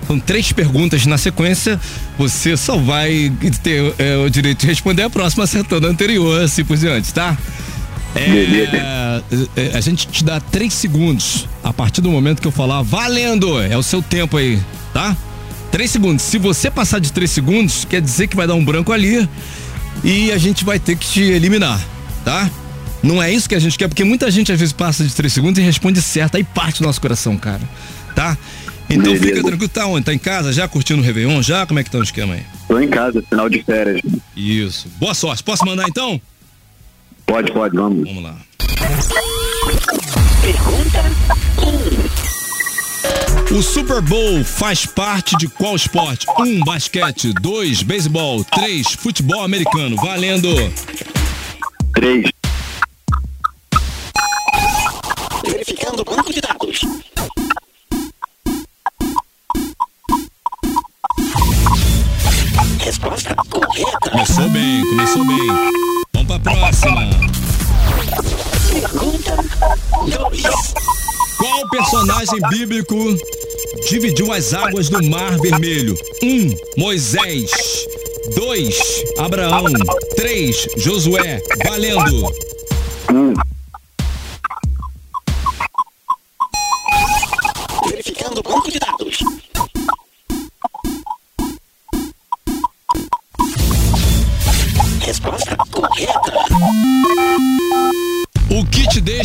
São 0.06 0.18
três 0.18 0.52
perguntas 0.52 1.06
na 1.06 1.18
sequência. 1.18 1.80
Você 2.18 2.56
só 2.56 2.76
vai 2.76 3.32
ter 3.62 3.94
é, 3.98 4.16
o 4.16 4.28
direito 4.28 4.60
de 4.60 4.66
responder 4.66 5.02
a 5.02 5.10
próxima 5.10 5.44
acertando 5.44 5.86
a 5.86 5.90
anterior, 5.90 6.42
assim 6.42 6.64
por 6.64 6.76
diante, 6.76 7.12
tá? 7.12 7.36
É, 8.14 8.28
Beleza. 8.28 9.24
é, 9.56 9.76
a 9.76 9.80
gente 9.80 10.06
te 10.06 10.22
dá 10.22 10.38
três 10.38 10.72
segundos 10.72 11.48
a 11.64 11.72
partir 11.72 12.00
do 12.00 12.10
momento 12.10 12.40
que 12.40 12.46
eu 12.46 12.52
falar 12.52 12.82
valendo. 12.82 13.60
É 13.60 13.76
o 13.76 13.82
seu 13.82 14.00
tempo 14.00 14.36
aí, 14.36 14.60
tá? 14.92 15.16
Três 15.72 15.90
segundos. 15.90 16.24
Se 16.24 16.38
você 16.38 16.70
passar 16.70 17.00
de 17.00 17.12
três 17.12 17.30
segundos, 17.30 17.84
quer 17.84 18.00
dizer 18.00 18.28
que 18.28 18.36
vai 18.36 18.46
dar 18.46 18.54
um 18.54 18.64
branco 18.64 18.92
ali 18.92 19.28
e 20.04 20.30
a 20.30 20.38
gente 20.38 20.64
vai 20.64 20.78
ter 20.78 20.96
que 20.96 21.06
te 21.06 21.22
eliminar, 21.22 21.80
tá? 22.24 22.48
Não 23.02 23.22
é 23.22 23.32
isso 23.32 23.48
que 23.48 23.54
a 23.54 23.58
gente 23.58 23.76
quer, 23.76 23.88
porque 23.88 24.04
muita 24.04 24.30
gente 24.30 24.50
às 24.52 24.58
vezes 24.58 24.72
passa 24.72 25.04
de 25.04 25.12
três 25.14 25.32
segundos 25.32 25.58
e 25.58 25.62
responde 25.62 26.00
certo, 26.00 26.36
aí 26.36 26.44
parte 26.44 26.80
o 26.80 26.84
nosso 26.84 27.00
coração, 27.00 27.36
cara, 27.36 27.60
tá? 28.14 28.38
Então 28.90 29.12
Beleza. 29.12 29.24
fica 29.24 29.42
tranquilo. 29.42 29.68
Tá 29.68 29.86
onde? 29.86 30.04
Tá 30.04 30.14
em 30.14 30.18
casa? 30.18 30.52
Já 30.52 30.68
curtindo 30.68 31.00
o 31.00 31.04
Réveillon? 31.04 31.42
Já? 31.42 31.66
Como 31.66 31.80
é 31.80 31.84
que 31.84 31.90
tá 31.90 31.98
o 31.98 32.02
esquema 32.02 32.34
aí? 32.34 32.42
Tô 32.68 32.78
em 32.78 32.88
casa, 32.88 33.22
final 33.22 33.48
de 33.48 33.62
férias. 33.62 34.00
Isso. 34.36 34.88
Boa 34.98 35.14
sorte. 35.14 35.42
Posso 35.42 35.64
mandar 35.64 35.88
então? 35.88 36.20
Pode, 37.26 37.50
pode, 37.52 37.74
vamos. 37.76 38.06
Vamos 38.06 38.22
lá. 38.22 38.36
Pergunta 40.42 41.04
1. 43.50 43.56
O 43.56 43.62
Super 43.62 44.00
Bowl 44.00 44.42
faz 44.44 44.84
parte 44.86 45.36
de 45.36 45.48
qual 45.48 45.76
esporte? 45.76 46.26
1. 46.38 46.42
Um, 46.42 46.60
basquete. 46.60 47.32
2. 47.40 47.82
Beisebol. 47.82 48.44
3. 48.44 48.92
Futebol 48.94 49.42
americano. 49.42 49.96
Valendo. 49.96 50.48
3. 51.94 52.33
bem, 64.74 64.84
começou 64.88 65.24
bem. 65.24 65.46
Vamos 66.12 66.26
pra 66.26 66.38
próxima. 66.40 67.10
Pergunta 68.72 69.36
2. 70.30 70.42
Qual 71.38 71.68
personagem 71.70 72.40
bíblico 72.50 72.96
dividiu 73.88 74.32
as 74.32 74.52
águas 74.52 74.88
do 74.88 75.02
Mar 75.08 75.38
Vermelho? 75.38 75.96
1. 76.22 76.26
Um, 76.26 76.56
Moisés. 76.76 77.50
2. 78.34 79.04
Abraão. 79.18 79.64
3. 80.16 80.68
Josué. 80.76 81.40
Valendo. 81.64 82.26
1. 83.10 83.53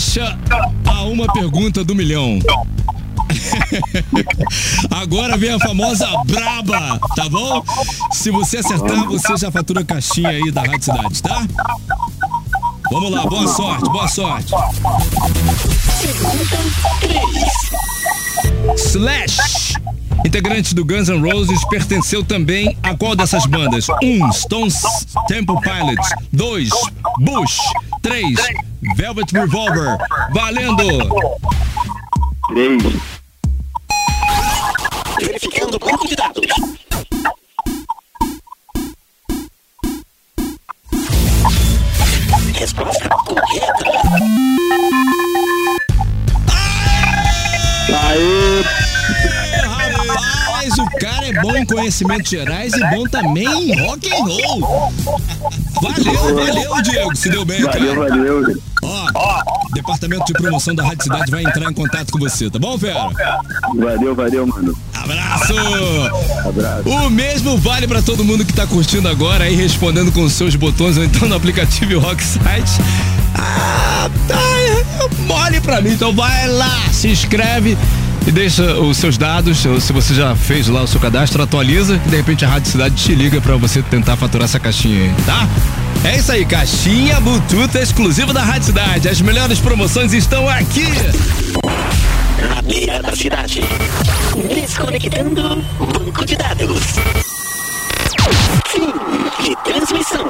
Deixa 0.10 0.36
a 0.88 1.04
uma 1.04 1.32
pergunta 1.32 1.84
do 1.84 1.94
milhão? 1.94 2.40
Agora 4.90 5.38
vem 5.38 5.52
a 5.52 5.60
famosa 5.60 6.08
braba, 6.26 7.00
tá 7.16 7.30
bom? 7.30 7.64
Se 8.12 8.32
você 8.32 8.58
acertar, 8.58 9.06
você 9.06 9.38
já 9.38 9.52
fatura 9.52 9.82
a 9.82 9.86
caixinha 9.86 10.30
aí 10.30 10.52
da 10.52 10.62
Rádio 10.62 10.86
Cidade, 10.86 11.22
tá? 11.22 11.46
Vamos 12.92 13.12
lá, 13.12 13.28
boa 13.28 13.48
sorte, 13.48 13.84
boa 13.92 14.08
sorte. 14.08 14.52
Slash, 18.78 19.76
integrante 20.26 20.74
do 20.74 20.84
Guns 20.84 21.08
N' 21.10 21.22
Roses, 21.22 21.64
pertenceu 21.66 22.24
também 22.24 22.76
a 22.82 22.96
qual 22.96 23.16
dessas 23.16 23.46
bandas? 23.46 23.86
1. 24.02 24.26
Um, 24.26 24.32
Stones 24.32 24.82
Temple 25.28 25.58
Pilots. 25.62 26.10
2. 26.34 26.70
Bush. 27.20 27.60
3. 28.02 28.69
Velvet 28.96 29.32
Revolver. 29.34 29.98
Valendo! 30.34 30.88
Três. 32.48 32.84
Verificando 35.20 35.76
o 35.76 35.80
banco 35.80 36.08
de 36.08 36.16
dados. 36.16 36.46
Resposta 42.54 43.10
correta. 43.10 43.86
Aê! 48.08 48.64
Rapaz, 49.64 50.78
o 50.78 50.86
cara 51.00 51.26
é 51.28 51.34
bom 51.42 51.56
em 51.56 51.66
conhecimentos 51.66 52.30
gerais 52.30 52.74
e 52.74 52.80
bom 52.90 53.04
também 53.06 53.72
em 53.72 53.80
rock 53.86 54.12
and 54.14 54.24
roll. 54.24 54.92
Valeu, 55.82 56.36
valeu, 56.36 56.82
Diego. 56.82 57.16
Se 57.16 57.30
deu 57.30 57.46
bem, 57.46 57.62
Valeu, 57.62 57.96
cara. 57.96 58.10
valeu. 58.10 58.62
Ó, 59.16 59.42
departamento 59.74 60.26
de 60.26 60.34
promoção 60.34 60.76
da 60.76 60.84
Rádio 60.84 61.04
Cidade 61.04 61.32
vai 61.32 61.44
entrar 61.44 61.70
em 61.70 61.74
contato 61.74 62.12
com 62.12 62.20
você, 62.20 62.50
tá 62.50 62.60
bom, 62.60 62.78
Fera? 62.78 63.10
Valeu, 63.76 64.16
valeu, 64.16 64.48
mano. 64.48 64.78
Abraço! 64.94 65.54
Abraço. 66.48 66.90
O 66.90 67.10
mesmo 67.10 67.58
vale 67.58 67.88
pra 67.88 68.02
todo 68.02 68.24
mundo 68.24 68.46
que 68.46 68.54
tá 68.54 68.68
curtindo 68.68 69.08
agora 69.08 69.46
aí, 69.46 69.56
respondendo 69.56 70.12
com 70.12 70.24
os 70.24 70.34
seus 70.34 70.56
botões 70.56 70.98
ou 70.98 71.04
então 71.04 71.28
no 71.28 71.36
aplicativo 71.36 72.00
Rock 72.00 72.24
Site. 72.24 72.72
Ah, 73.36 74.10
tá, 74.28 74.36
é 74.36 74.84
mole 75.26 75.62
pra 75.62 75.82
mim. 75.82 75.92
Então 75.92 76.14
vai 76.14 76.48
lá, 76.48 76.90
se 76.92 77.08
inscreve 77.08 77.78
e 78.28 78.32
deixa 78.32 78.64
os 78.80 78.98
seus 78.98 79.18
dados. 79.18 79.60
Se 79.60 79.94
você 79.94 80.14
já 80.14 80.36
fez 80.36 80.68
lá 80.68 80.82
o 80.82 80.88
seu 80.88 81.00
cadastro, 81.00 81.42
atualiza 81.42 81.96
e 81.96 82.10
de 82.10 82.18
repente 82.18 82.44
a 82.44 82.50
Rádio 82.50 82.72
Cidade 82.72 82.96
te 82.96 83.16
liga 83.16 83.40
pra 83.40 83.56
você 83.56 83.82
tentar 83.82 84.18
faturar 84.18 84.46
essa 84.46 84.60
caixinha 84.60 85.04
aí, 85.04 85.16
tá? 85.26 85.48
É 86.04 86.16
isso 86.18 86.32
aí, 86.32 86.46
caixinha 86.46 87.20
Bluetooth 87.20 87.78
exclusiva 87.78 88.34
da 88.34 88.42
Rádio 88.42 88.68
Cidade. 88.68 89.10
As 89.10 89.22
melhores 89.22 89.60
promoções 89.60 90.14
estão 90.14 90.48
aqui. 90.48 90.86
Na 92.50 92.62
beira 92.62 93.02
da 93.02 93.16
cidade. 93.16 93.62
Desconectando 94.48 95.62
banco 95.78 96.26
de 96.26 96.36
dados. 96.38 96.96
Fim 98.68 98.94
de 99.44 99.56
transmissão. 99.64 100.30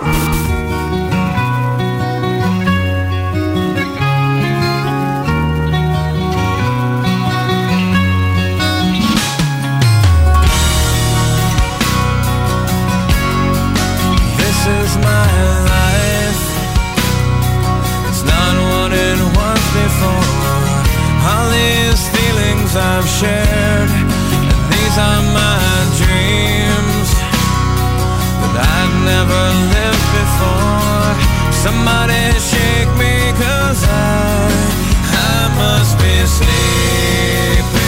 Feelings 22.70 22.76
I've 22.76 23.08
shared, 23.08 23.90
and 23.90 24.50
these 24.72 24.98
are 24.98 25.22
my 25.34 25.60
dreams 25.98 27.10
that 28.42 28.56
I've 28.58 28.96
never 29.06 29.44
lived 29.76 30.08
before. 30.20 31.14
Somebody 31.52 32.40
shake 32.40 32.92
me, 32.98 33.32
cause 33.38 33.84
I, 33.84 34.50
I 35.12 35.50
must 35.58 35.98
be 36.00 36.26
sleeping. 36.28 37.79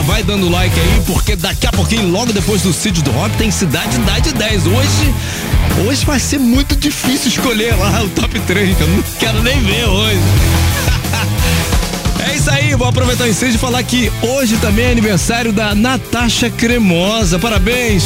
Galera, 0.00 0.02
vai 0.02 0.22
dando 0.22 0.48
like 0.48 0.78
aí, 0.78 1.02
porque 1.06 1.36
daqui 1.36 1.66
a 1.66 1.72
pouquinho, 1.72 2.08
logo 2.08 2.32
depois 2.32 2.62
do 2.62 2.72
Cid 2.72 3.02
do 3.02 3.10
Rock, 3.10 3.36
tem 3.36 3.50
Cidade 3.50 3.96
Idade 3.96 4.32
10. 4.32 4.66
Hoje, 4.66 5.14
hoje 5.86 6.04
vai 6.04 6.18
ser 6.18 6.38
muito 6.38 6.74
difícil 6.76 7.28
escolher 7.28 7.76
lá 7.76 8.02
o 8.02 8.08
top 8.10 8.38
3, 8.40 8.76
que 8.76 8.82
eu 8.82 8.88
não 8.88 9.02
quero 9.18 9.42
nem 9.42 9.60
ver 9.62 9.84
hoje. 9.84 10.20
É 12.28 12.36
isso 12.36 12.50
aí, 12.50 12.74
vou 12.74 12.86
aproveitar 12.86 13.24
o 13.24 13.28
ensejo 13.28 13.56
e 13.56 13.58
falar 13.58 13.82
que 13.82 14.12
hoje 14.22 14.56
também 14.58 14.84
é 14.84 14.92
aniversário 14.92 15.52
da 15.52 15.74
Natasha 15.74 16.50
Cremosa. 16.50 17.38
Parabéns, 17.38 18.04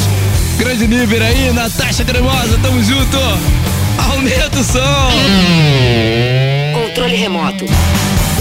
grande 0.57 0.87
nível 0.87 1.21
aí, 1.21 1.51
Natasha 1.51 2.03
Cremosa, 2.03 2.57
tamo 2.61 2.81
junto. 2.81 3.17
Aumenta 3.97 4.59
o 4.59 4.63
som. 4.63 5.11
Controle 6.73 7.15
remoto. 7.15 7.65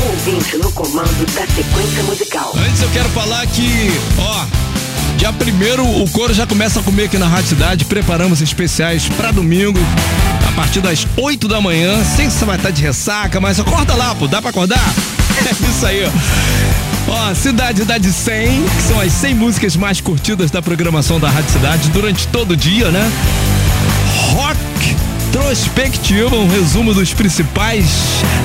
Ouvinte 0.07 0.57
no 0.59 0.71
comando 0.73 1.27
da 1.35 1.47
sequência 1.47 2.03
musical. 2.03 2.53
Antes 2.57 2.83
eu 2.83 2.91
quero 2.91 3.09
falar 3.09 3.47
que, 3.47 3.91
ó, 4.19 4.45
dia 5.17 5.33
primeiro 5.33 5.83
o 5.83 6.09
couro 6.11 6.35
já 6.35 6.47
começa 6.47 6.81
a 6.81 6.83
comer 6.83 7.05
aqui 7.05 7.17
na 7.17 7.27
Rádio 7.27 7.49
Cidade. 7.51 7.85
Preparamos 7.87 8.43
especiais 8.43 9.09
pra 9.17 9.31
domingo, 9.31 9.79
a 10.47 10.53
partir 10.53 10.81
das 10.81 11.07
8 11.17 11.49
da 11.49 11.61
manhã. 11.61 11.99
Que 12.17 12.25
você 12.31 12.45
vai 12.45 12.57
estar 12.57 12.71
de 12.71 12.83
ressaca, 12.83 13.41
mas 13.41 13.59
acorda 13.59 13.95
lá, 13.95 14.15
pô, 14.15 14.29
dá 14.29 14.41
pra 14.43 14.51
acordar? 14.51 14.79
É 15.35 15.51
isso 15.69 15.85
aí, 15.85 16.05
ó. 16.05 17.13
Ó, 17.13 17.35
Cidade 17.35 17.83
Idade 17.83 18.13
100, 18.13 18.63
que 18.63 18.83
são 18.83 19.01
as 19.01 19.13
100 19.13 19.35
músicas 19.35 19.77
mais 19.77 20.01
curtidas 20.01 20.51
da 20.51 20.63
programação 20.63 21.19
da 21.19 21.29
Rádio 21.29 21.51
Cidade 21.51 21.89
durante 21.91 22.29
todo 22.29 22.53
o 22.53 22.57
dia, 22.57 22.91
né? 22.91 23.11
Rock 24.33 24.64
retrospectiva, 25.35 26.37
um 26.37 26.49
resumo 26.49 26.95
dos 26.95 27.13
principais 27.13 27.87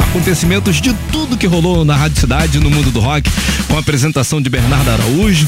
acontecimentos 0.09 0.81
de 0.81 0.91
tudo 1.11 1.37
que 1.37 1.45
rolou 1.45 1.85
na 1.85 1.95
Rádio 1.95 2.19
Cidade 2.19 2.59
no 2.59 2.67
mundo 2.71 2.89
do 2.89 2.99
rock, 2.99 3.29
com 3.67 3.75
a 3.75 3.79
apresentação 3.79 4.41
de 4.41 4.49
Bernardo 4.49 4.89
Araújo, 4.89 5.47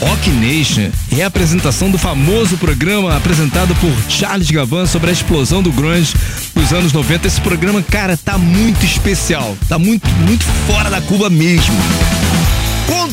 Rock 0.00 0.30
Nation 0.30 0.90
e 1.10 1.20
a 1.20 1.26
apresentação 1.26 1.90
do 1.90 1.98
famoso 1.98 2.56
programa 2.56 3.16
apresentado 3.16 3.74
por 3.76 3.92
Charles 4.08 4.48
Gavan 4.48 4.86
sobre 4.86 5.10
a 5.10 5.12
explosão 5.12 5.60
do 5.60 5.72
grunge 5.72 6.14
nos 6.54 6.72
anos 6.72 6.92
90. 6.92 7.26
Esse 7.26 7.40
programa, 7.40 7.82
cara, 7.82 8.16
tá 8.16 8.38
muito 8.38 8.84
especial, 8.86 9.58
tá 9.68 9.80
muito, 9.80 10.08
muito 10.20 10.44
fora 10.68 10.88
da 10.88 11.00
curva 11.00 11.28
mesmo. 11.28 11.74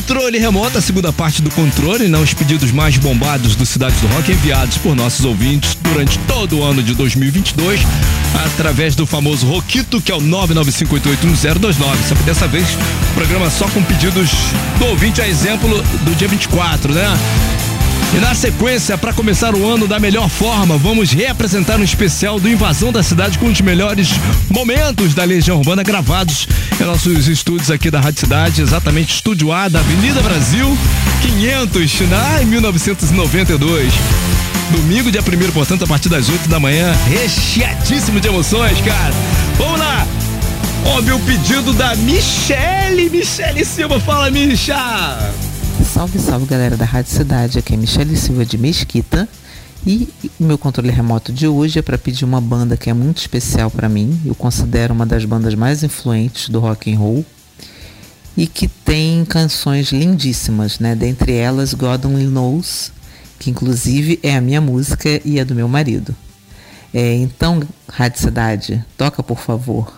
Controle 0.06 0.38
remoto, 0.38 0.76
a 0.76 0.82
segunda 0.82 1.10
parte 1.14 1.40
do 1.40 1.50
controle, 1.52 2.08
né? 2.08 2.18
Os 2.18 2.34
pedidos 2.34 2.70
mais 2.70 2.98
bombados 2.98 3.56
do 3.56 3.64
Cidade 3.64 3.96
do 4.02 4.06
Rock 4.08 4.32
enviados 4.32 4.76
por 4.76 4.94
nossos 4.94 5.24
ouvintes 5.24 5.74
durante 5.80 6.18
todo 6.28 6.58
o 6.58 6.62
ano 6.62 6.82
de 6.82 6.94
2022, 6.94 7.80
através 8.44 8.94
do 8.94 9.06
famoso 9.06 9.46
Roquito, 9.46 10.02
que 10.02 10.12
é 10.12 10.14
o 10.14 10.20
995881029. 10.20 11.96
Só 12.06 12.14
que 12.14 12.22
dessa 12.22 12.46
vez, 12.46 12.66
o 13.12 13.14
programa 13.14 13.48
só 13.48 13.66
com 13.68 13.82
pedidos 13.82 14.30
do 14.78 14.84
ouvinte, 14.88 15.22
a 15.22 15.26
exemplo 15.26 15.82
do 16.02 16.14
dia 16.14 16.28
24, 16.28 16.92
né? 16.92 17.06
E 18.12 18.18
na 18.18 18.34
sequência, 18.34 18.96
para 18.98 19.12
começar 19.12 19.54
o 19.54 19.68
ano 19.68 19.86
da 19.88 19.98
melhor 19.98 20.28
forma, 20.28 20.76
vamos 20.76 21.10
reapresentar 21.10 21.78
um 21.78 21.82
especial 21.84 22.38
do 22.38 22.48
Invasão 22.48 22.92
da 22.92 23.02
Cidade 23.02 23.38
com 23.38 23.46
os 23.46 23.60
melhores 23.60 24.10
momentos 24.50 25.14
da 25.14 25.24
Legião 25.24 25.58
Urbana 25.58 25.82
gravados 25.82 26.46
em 26.80 26.84
nossos 26.84 27.26
estúdios 27.26 27.70
aqui 27.70 27.90
da 27.90 28.00
Rádio 28.00 28.20
Cidade, 28.20 28.62
exatamente 28.62 29.14
estúdio 29.14 29.52
A 29.52 29.68
da 29.68 29.80
Avenida 29.80 30.20
Brasil 30.22 30.76
500, 31.22 32.10
lá 32.10 32.42
em 32.42 32.46
1992. 32.46 33.92
Domingo, 34.70 35.10
dia 35.10 35.20
1 35.20 35.52
portanto, 35.52 35.84
a 35.84 35.86
partir 35.86 36.08
das 36.08 36.28
8 36.28 36.48
da 36.48 36.58
manhã, 36.58 36.92
recheadíssimo 37.06 38.20
de 38.20 38.28
emoções, 38.28 38.80
cara. 38.80 39.14
Vamos 39.56 39.78
lá! 39.78 40.06
Óbvio 40.86 41.16
o 41.16 41.20
pedido 41.20 41.72
da 41.72 41.94
Michele, 41.96 43.08
Michele 43.08 43.64
Silva, 43.64 43.98
fala, 43.98 44.30
Micha! 44.30 44.74
Salve, 45.94 46.18
salve 46.18 46.46
galera 46.46 46.76
da 46.76 46.84
Rádio 46.84 47.12
Cidade, 47.12 47.56
aqui 47.60 47.72
é 47.72 47.76
Michele 47.76 48.16
Silva 48.16 48.44
de 48.44 48.58
Mesquita 48.58 49.28
e 49.86 50.08
meu 50.40 50.58
controle 50.58 50.90
remoto 50.90 51.32
de 51.32 51.46
hoje 51.46 51.78
é 51.78 51.82
para 51.82 51.96
pedir 51.96 52.24
uma 52.24 52.40
banda 52.40 52.76
que 52.76 52.90
é 52.90 52.92
muito 52.92 53.18
especial 53.18 53.70
para 53.70 53.88
mim, 53.88 54.20
eu 54.26 54.34
considero 54.34 54.92
uma 54.92 55.06
das 55.06 55.24
bandas 55.24 55.54
mais 55.54 55.84
influentes 55.84 56.48
do 56.48 56.58
rock 56.58 56.92
and 56.92 56.98
roll 56.98 57.24
e 58.36 58.48
que 58.48 58.66
tem 58.66 59.24
canções 59.24 59.92
lindíssimas, 59.92 60.80
né? 60.80 60.96
Dentre 60.96 61.32
elas 61.32 61.72
God 61.72 62.06
Only 62.06 62.26
Knows, 62.26 62.90
que 63.38 63.48
inclusive 63.48 64.18
é 64.20 64.36
a 64.36 64.40
minha 64.40 64.60
música 64.60 65.20
e 65.24 65.38
é 65.38 65.44
do 65.44 65.54
meu 65.54 65.68
marido. 65.68 66.12
É, 66.92 67.14
então, 67.14 67.62
Rádio 67.88 68.20
Cidade, 68.20 68.84
toca 68.98 69.22
por 69.22 69.38
favor 69.38 69.96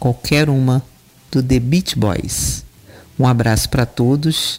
qualquer 0.00 0.48
uma 0.48 0.82
do 1.30 1.42
The 1.42 1.60
Beach 1.60 1.98
Boys. 1.98 2.64
Um 3.18 3.26
abraço 3.26 3.68
para 3.68 3.84
todos 3.84 4.58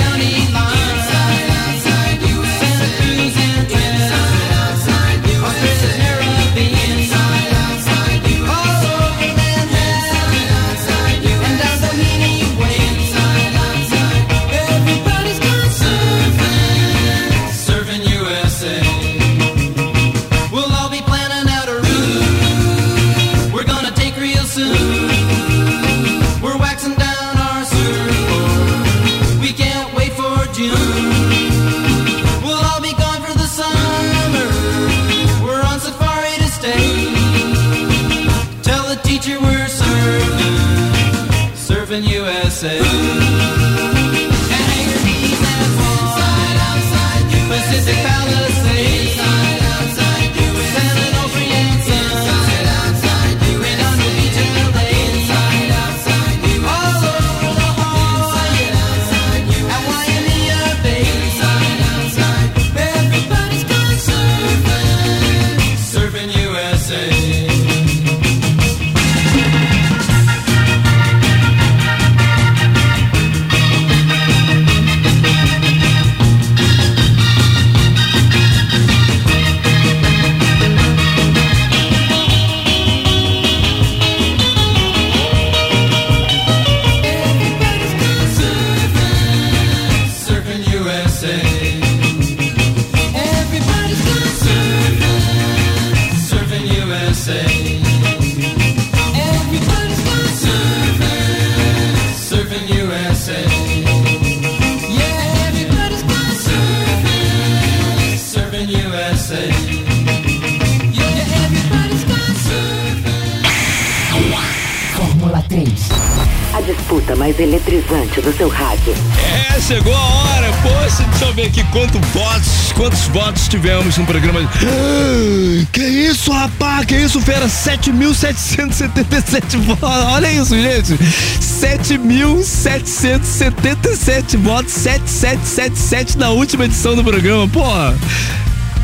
tivemos 123.61 123.95
no 123.95 124.05
programa. 124.07 124.39
Ah, 124.41 125.65
Que 125.71 125.83
isso, 125.83 126.31
rapaz? 126.31 126.83
Que 126.85 126.95
isso, 126.95 127.21
fera? 127.21 127.45
7.777 127.45 129.57
votos. 129.59 129.83
Olha 129.83 130.33
isso, 130.33 130.59
gente. 130.59 130.97
7.777 131.39 134.35
votos. 134.37 134.73
7777 134.73 136.17
na 136.17 136.31
última 136.31 136.65
edição 136.65 136.95
do 136.95 137.03
programa. 137.03 137.47
Porra. 137.47 137.95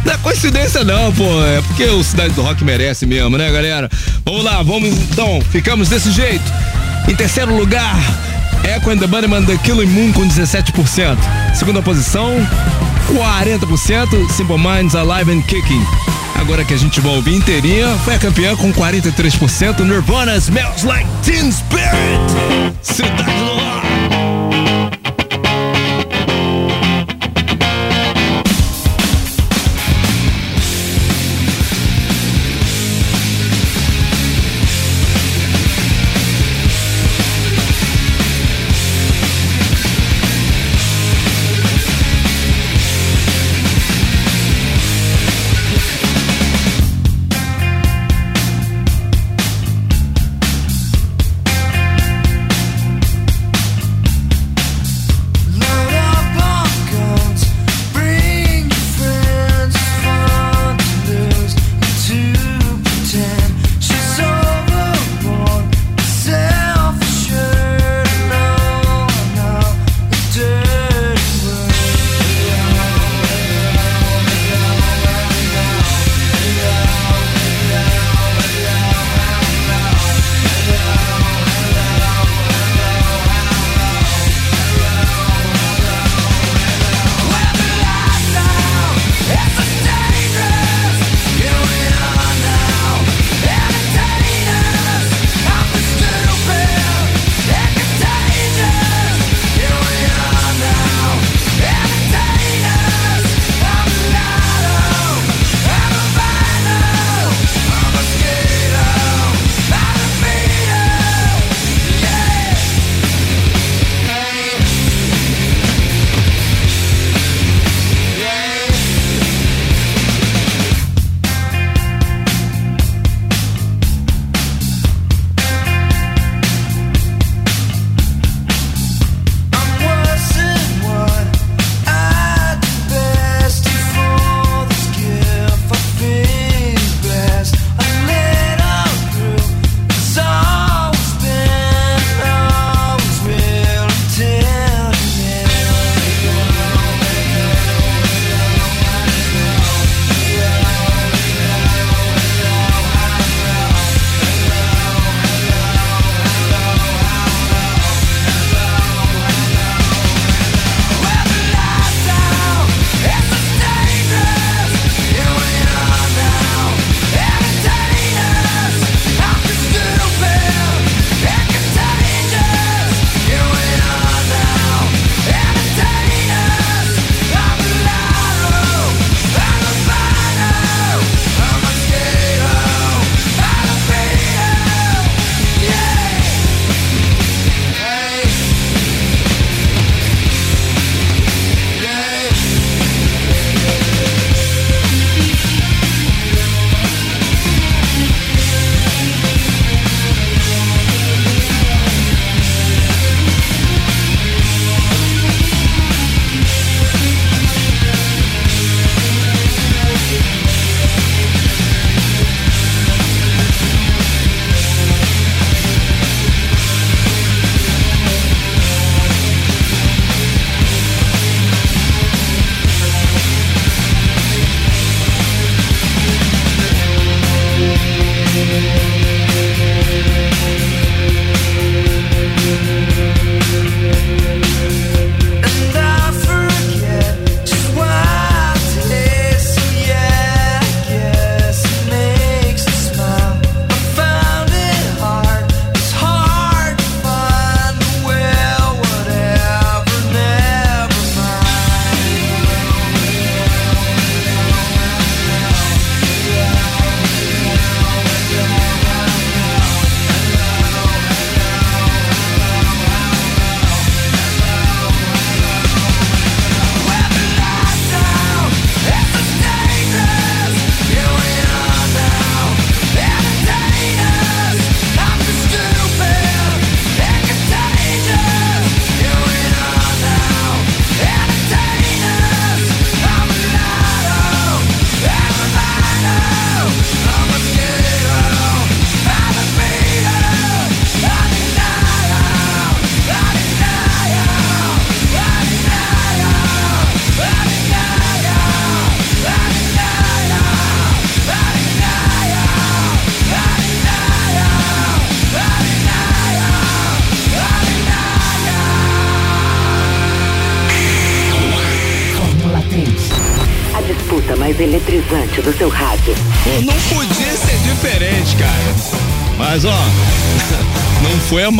Não 0.05 0.13
é 0.13 0.17
coincidência 0.17 0.83
não, 0.83 1.11
pô. 1.11 1.43
É 1.43 1.59
porque 1.63 1.85
o 1.85 2.03
Cidade 2.03 2.35
do 2.35 2.43
Rock 2.43 2.63
merece 2.63 3.07
mesmo, 3.07 3.35
né, 3.35 3.51
galera? 3.51 3.89
Vamos 4.23 4.43
lá, 4.43 4.61
vamos 4.61 4.89
então. 4.89 5.41
Ficamos 5.51 5.89
desse 5.89 6.11
jeito. 6.11 6.45
Em 7.07 7.15
terceiro 7.15 7.57
lugar, 7.57 7.95
Echo 8.67 8.89
and 8.89 8.99
the 8.99 9.07
Bunnyman 9.07 9.45
The 9.45 9.57
Killing 9.59 9.87
Moon 9.87 10.11
com 10.11 10.27
17%. 10.27 11.17
Segunda 11.55 11.81
posição, 11.81 12.35
40%. 13.07 14.29
Simple 14.31 14.57
Minds 14.57 14.93
Alive 14.93 15.31
and 15.31 15.41
Kicking. 15.43 15.85
Agora 16.35 16.65
que 16.65 16.73
a 16.73 16.77
gente 16.77 16.99
vai 16.99 17.15
ouvir 17.15 17.35
inteirinha, 17.35 17.87
foi 18.03 18.15
a 18.15 18.19
campeã 18.19 18.55
com 18.55 18.71
43%. 18.73 19.79
Nirvana 19.79 20.35
Smells 20.35 20.85
Like 20.85 21.09
Teen 21.23 21.51
Spirit. 21.51 22.75
Cidade 22.81 23.23
do 23.23 23.45
Rock. 23.53 23.96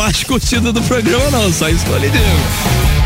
Mais 0.08 0.24
curtida 0.24 0.72
do 0.72 0.80
programa 0.84 1.30
não, 1.30 1.52
só 1.52 1.68
lhe 1.68 1.76
digo. 1.76 2.24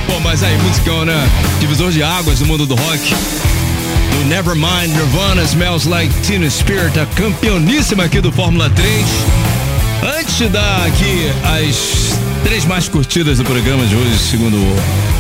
Pô, 0.06 0.20
mas 0.20 0.40
aí, 0.44 0.56
musicão, 0.58 1.04
né? 1.04 1.28
Divisor 1.58 1.90
de 1.90 2.00
águas 2.00 2.38
do 2.38 2.46
mundo 2.46 2.64
do 2.64 2.76
rock. 2.76 3.14
Do 4.12 4.24
Nevermind 4.26 4.94
Nirvana 4.94 5.42
Smells 5.42 5.88
Like 5.88 6.14
Teen 6.20 6.48
Spirit, 6.48 6.96
a 7.00 7.06
campeoníssima 7.06 8.04
aqui 8.04 8.20
do 8.20 8.30
Fórmula 8.30 8.70
3. 8.70 9.04
Antes 10.16 10.38
de 10.38 10.48
dar 10.48 10.86
aqui 10.86 11.28
as 11.42 12.16
três 12.44 12.64
mais 12.66 12.88
curtidas 12.88 13.38
do 13.38 13.44
programa 13.44 13.84
de 13.84 13.96
hoje, 13.96 14.18
segundo 14.20 14.58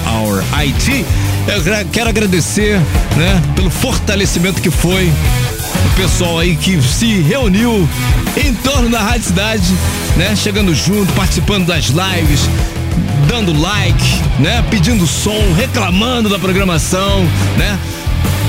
Our 0.06 0.44
IT, 0.60 1.04
eu 1.48 1.86
quero 1.90 2.08
agradecer, 2.08 2.78
né, 3.16 3.42
pelo 3.56 3.70
fortalecimento 3.70 4.62
que 4.62 4.70
foi 4.70 5.12
pessoal 5.96 6.38
aí 6.38 6.56
que 6.56 6.80
se 6.82 7.20
reuniu 7.22 7.88
em 8.36 8.54
torno 8.54 8.88
da 8.88 9.00
Rádio 9.00 9.24
Cidade, 9.28 9.62
né, 10.16 10.34
chegando 10.36 10.74
junto, 10.74 11.12
participando 11.12 11.66
das 11.66 11.86
lives, 11.86 12.48
dando 13.28 13.52
like, 13.58 14.20
né, 14.38 14.64
pedindo 14.70 15.06
som, 15.06 15.52
reclamando 15.56 16.28
da 16.28 16.38
programação, 16.38 17.20
né? 17.56 17.78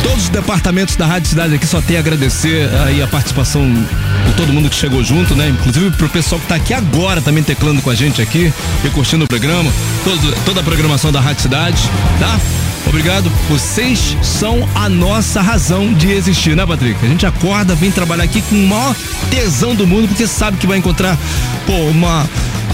Todos 0.02 0.24
os 0.24 0.30
departamentos 0.30 0.96
da 0.98 1.06
Rádio 1.06 1.30
Cidade 1.30 1.56
aqui 1.56 1.66
só 1.66 1.82
tem 1.82 1.96
a 1.96 2.00
agradecer 2.00 2.70
aí 2.86 3.02
a 3.02 3.08
participação 3.08 3.64
de 3.72 4.34
todo 4.36 4.52
mundo 4.52 4.70
que 4.70 4.76
chegou 4.76 5.02
junto, 5.04 5.34
né? 5.36 5.48
Inclusive 5.50 5.92
pro 5.92 6.10
pessoal 6.10 6.42
que 6.42 6.48
tá 6.48 6.56
aqui 6.56 6.74
agora 6.74 7.22
também 7.22 7.42
teclando 7.44 7.82
com 7.82 7.90
a 7.90 7.96
gente 7.96 8.22
aqui 8.22 8.52
e 8.84 8.90
curtindo 8.90 9.24
o 9.24 9.28
programa, 9.28 9.72
todo- 10.04 10.36
toda 10.46 10.60
a 10.60 10.64
programação 10.64 11.12
da 11.12 11.22
Rádio 11.22 11.44
Cidade, 11.44 11.82
tá? 12.20 12.38
Obrigado. 12.88 13.32
Vocês 13.50 14.18
são 14.22 14.68
a 14.76 14.88
nossa 14.88 15.42
razão 15.42 15.94
de 15.94 16.12
existir, 16.12 16.56
né, 16.56 16.66
Patrick? 16.66 17.04
A 17.04 17.10
gente 17.10 17.26
acorda, 17.26 17.76
vem 17.76 17.92
trabalhar 17.92 18.24
aqui 18.24 18.42
com 18.42 18.56
o 18.56 18.68
maior 18.68 18.96
tesão 19.30 19.74
do 19.74 19.88
mundo, 19.88 20.08
porque 20.08 20.28
sabe 20.28 20.58
que 20.58 20.68
vai 20.68 20.78
encontrar, 20.78 21.18
pô, 21.66 21.74
uma 21.74 22.28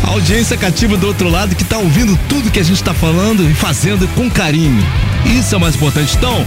audiência 0.04 0.58
cativa 0.58 0.98
do 0.98 1.08
outro 1.08 1.30
lado 1.30 1.56
que 1.56 1.64
tá 1.64 1.78
ouvindo 1.78 2.18
tudo 2.28 2.52
que 2.52 2.60
a 2.60 2.64
gente 2.64 2.84
tá 2.84 2.94
falando 2.94 3.50
e 3.50 3.54
fazendo 3.54 4.08
com 4.16 4.30
carinho. 4.30 4.84
Isso 5.26 5.54
é 5.54 5.58
o 5.58 5.62
mais 5.62 5.76
importante. 5.76 6.16
Então, 6.18 6.46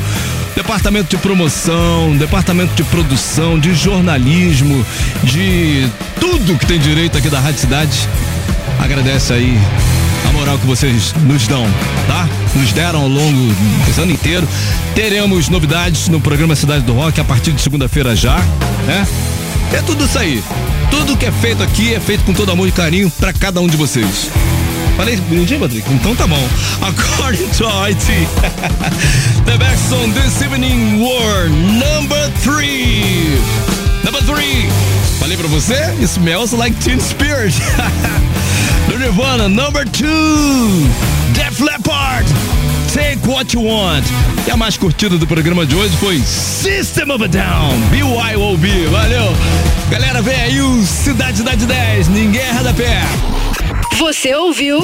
departamento 0.55 1.09
de 1.09 1.17
promoção, 1.17 2.17
departamento 2.17 2.75
de 2.75 2.85
produção, 2.85 3.59
de 3.59 3.75
jornalismo, 3.75 4.85
de 5.23 5.89
tudo 6.21 6.59
que 6.59 6.67
tem 6.67 6.79
direito 6.79 7.17
aqui 7.17 7.29
da 7.29 7.41
Rádio 7.41 7.61
Cidade, 7.61 8.09
agradece 8.79 9.33
aí 9.33 9.59
a 10.29 10.33
moral 10.33 10.59
que 10.59 10.67
vocês 10.67 11.15
nos 11.23 11.47
dão, 11.47 11.67
tá? 12.07 12.29
Nos 12.55 12.73
deram 12.73 13.03
ao 13.03 13.09
longo 13.09 13.55
desse 13.87 14.01
ano 14.01 14.13
inteiro. 14.13 14.49
Teremos 14.95 15.49
novidades 15.49 16.09
no 16.09 16.21
programa 16.21 16.55
Cidade 16.55 16.85
do 16.85 16.93
Rock 16.93 17.21
a 17.21 17.25
partir 17.25 17.53
de 17.53 17.61
segunda-feira 17.61 18.15
já, 18.15 18.39
né? 18.87 19.07
É 19.73 19.81
tudo 19.83 20.05
isso 20.05 20.19
aí. 20.19 20.43
Tudo 20.91 21.17
que 21.17 21.27
é 21.27 21.33
feito 21.33 21.63
aqui 21.63 21.95
é 21.95 22.01
feito 22.01 22.25
com 22.25 22.35
todo 22.35 22.53
amor 22.53 22.69
e 22.69 22.73
carinho 22.73 23.11
pra 23.19 23.33
cada 23.33 23.61
um 23.61 23.67
de 23.67 23.77
vocês. 23.77 24.31
Falei 24.97 25.17
bonitinho, 25.17 25.61
Patrick? 25.61 25.91
Então 25.93 26.15
tá 26.15 26.27
bom. 26.27 26.49
According 26.83 27.49
to 27.57 27.65
IT, 27.89 28.07
the 29.47 29.57
best 29.59 29.89
song 29.89 30.13
this 30.13 30.43
evening 30.43 31.01
were 31.01 31.49
number 31.49 32.31
three. 32.41 33.39
Number 34.05 34.21
three. 34.23 34.69
Falei 35.19 35.37
pra 35.37 35.49
você? 35.49 35.75
It 35.75 36.09
smells 36.09 36.53
like 36.53 36.77
Teen 36.81 37.01
Spirit. 37.01 37.55
Do 38.89 38.99
Nirvana, 38.99 39.49
number 39.49 39.85
two. 39.85 40.89
Def 41.35 41.61
Leppard. 41.61 42.27
Take 42.93 43.27
what 43.27 43.55
you 43.55 43.63
want. 43.63 44.05
E 44.47 44.51
a 44.51 44.57
mais 44.57 44.77
curtida 44.77 45.17
do 45.17 45.27
programa 45.27 45.65
de 45.65 45.75
hoje 45.75 45.97
foi 45.97 46.19
System 46.21 47.11
of 47.11 47.25
a 47.25 47.27
Down, 47.27 47.79
BYOB. 47.91 48.87
Valeu. 48.91 49.35
Galera, 49.91 50.21
vem 50.21 50.35
aí 50.35 50.61
o 50.61 50.85
Cidade 50.85 51.39
Cidade 51.39 51.65
10. 51.65 52.09
Ninguém 52.09 52.43
erra 52.43 52.63
da 52.63 52.75
pé. 52.75 53.03
Você 53.99 54.35
ouviu 54.35 54.83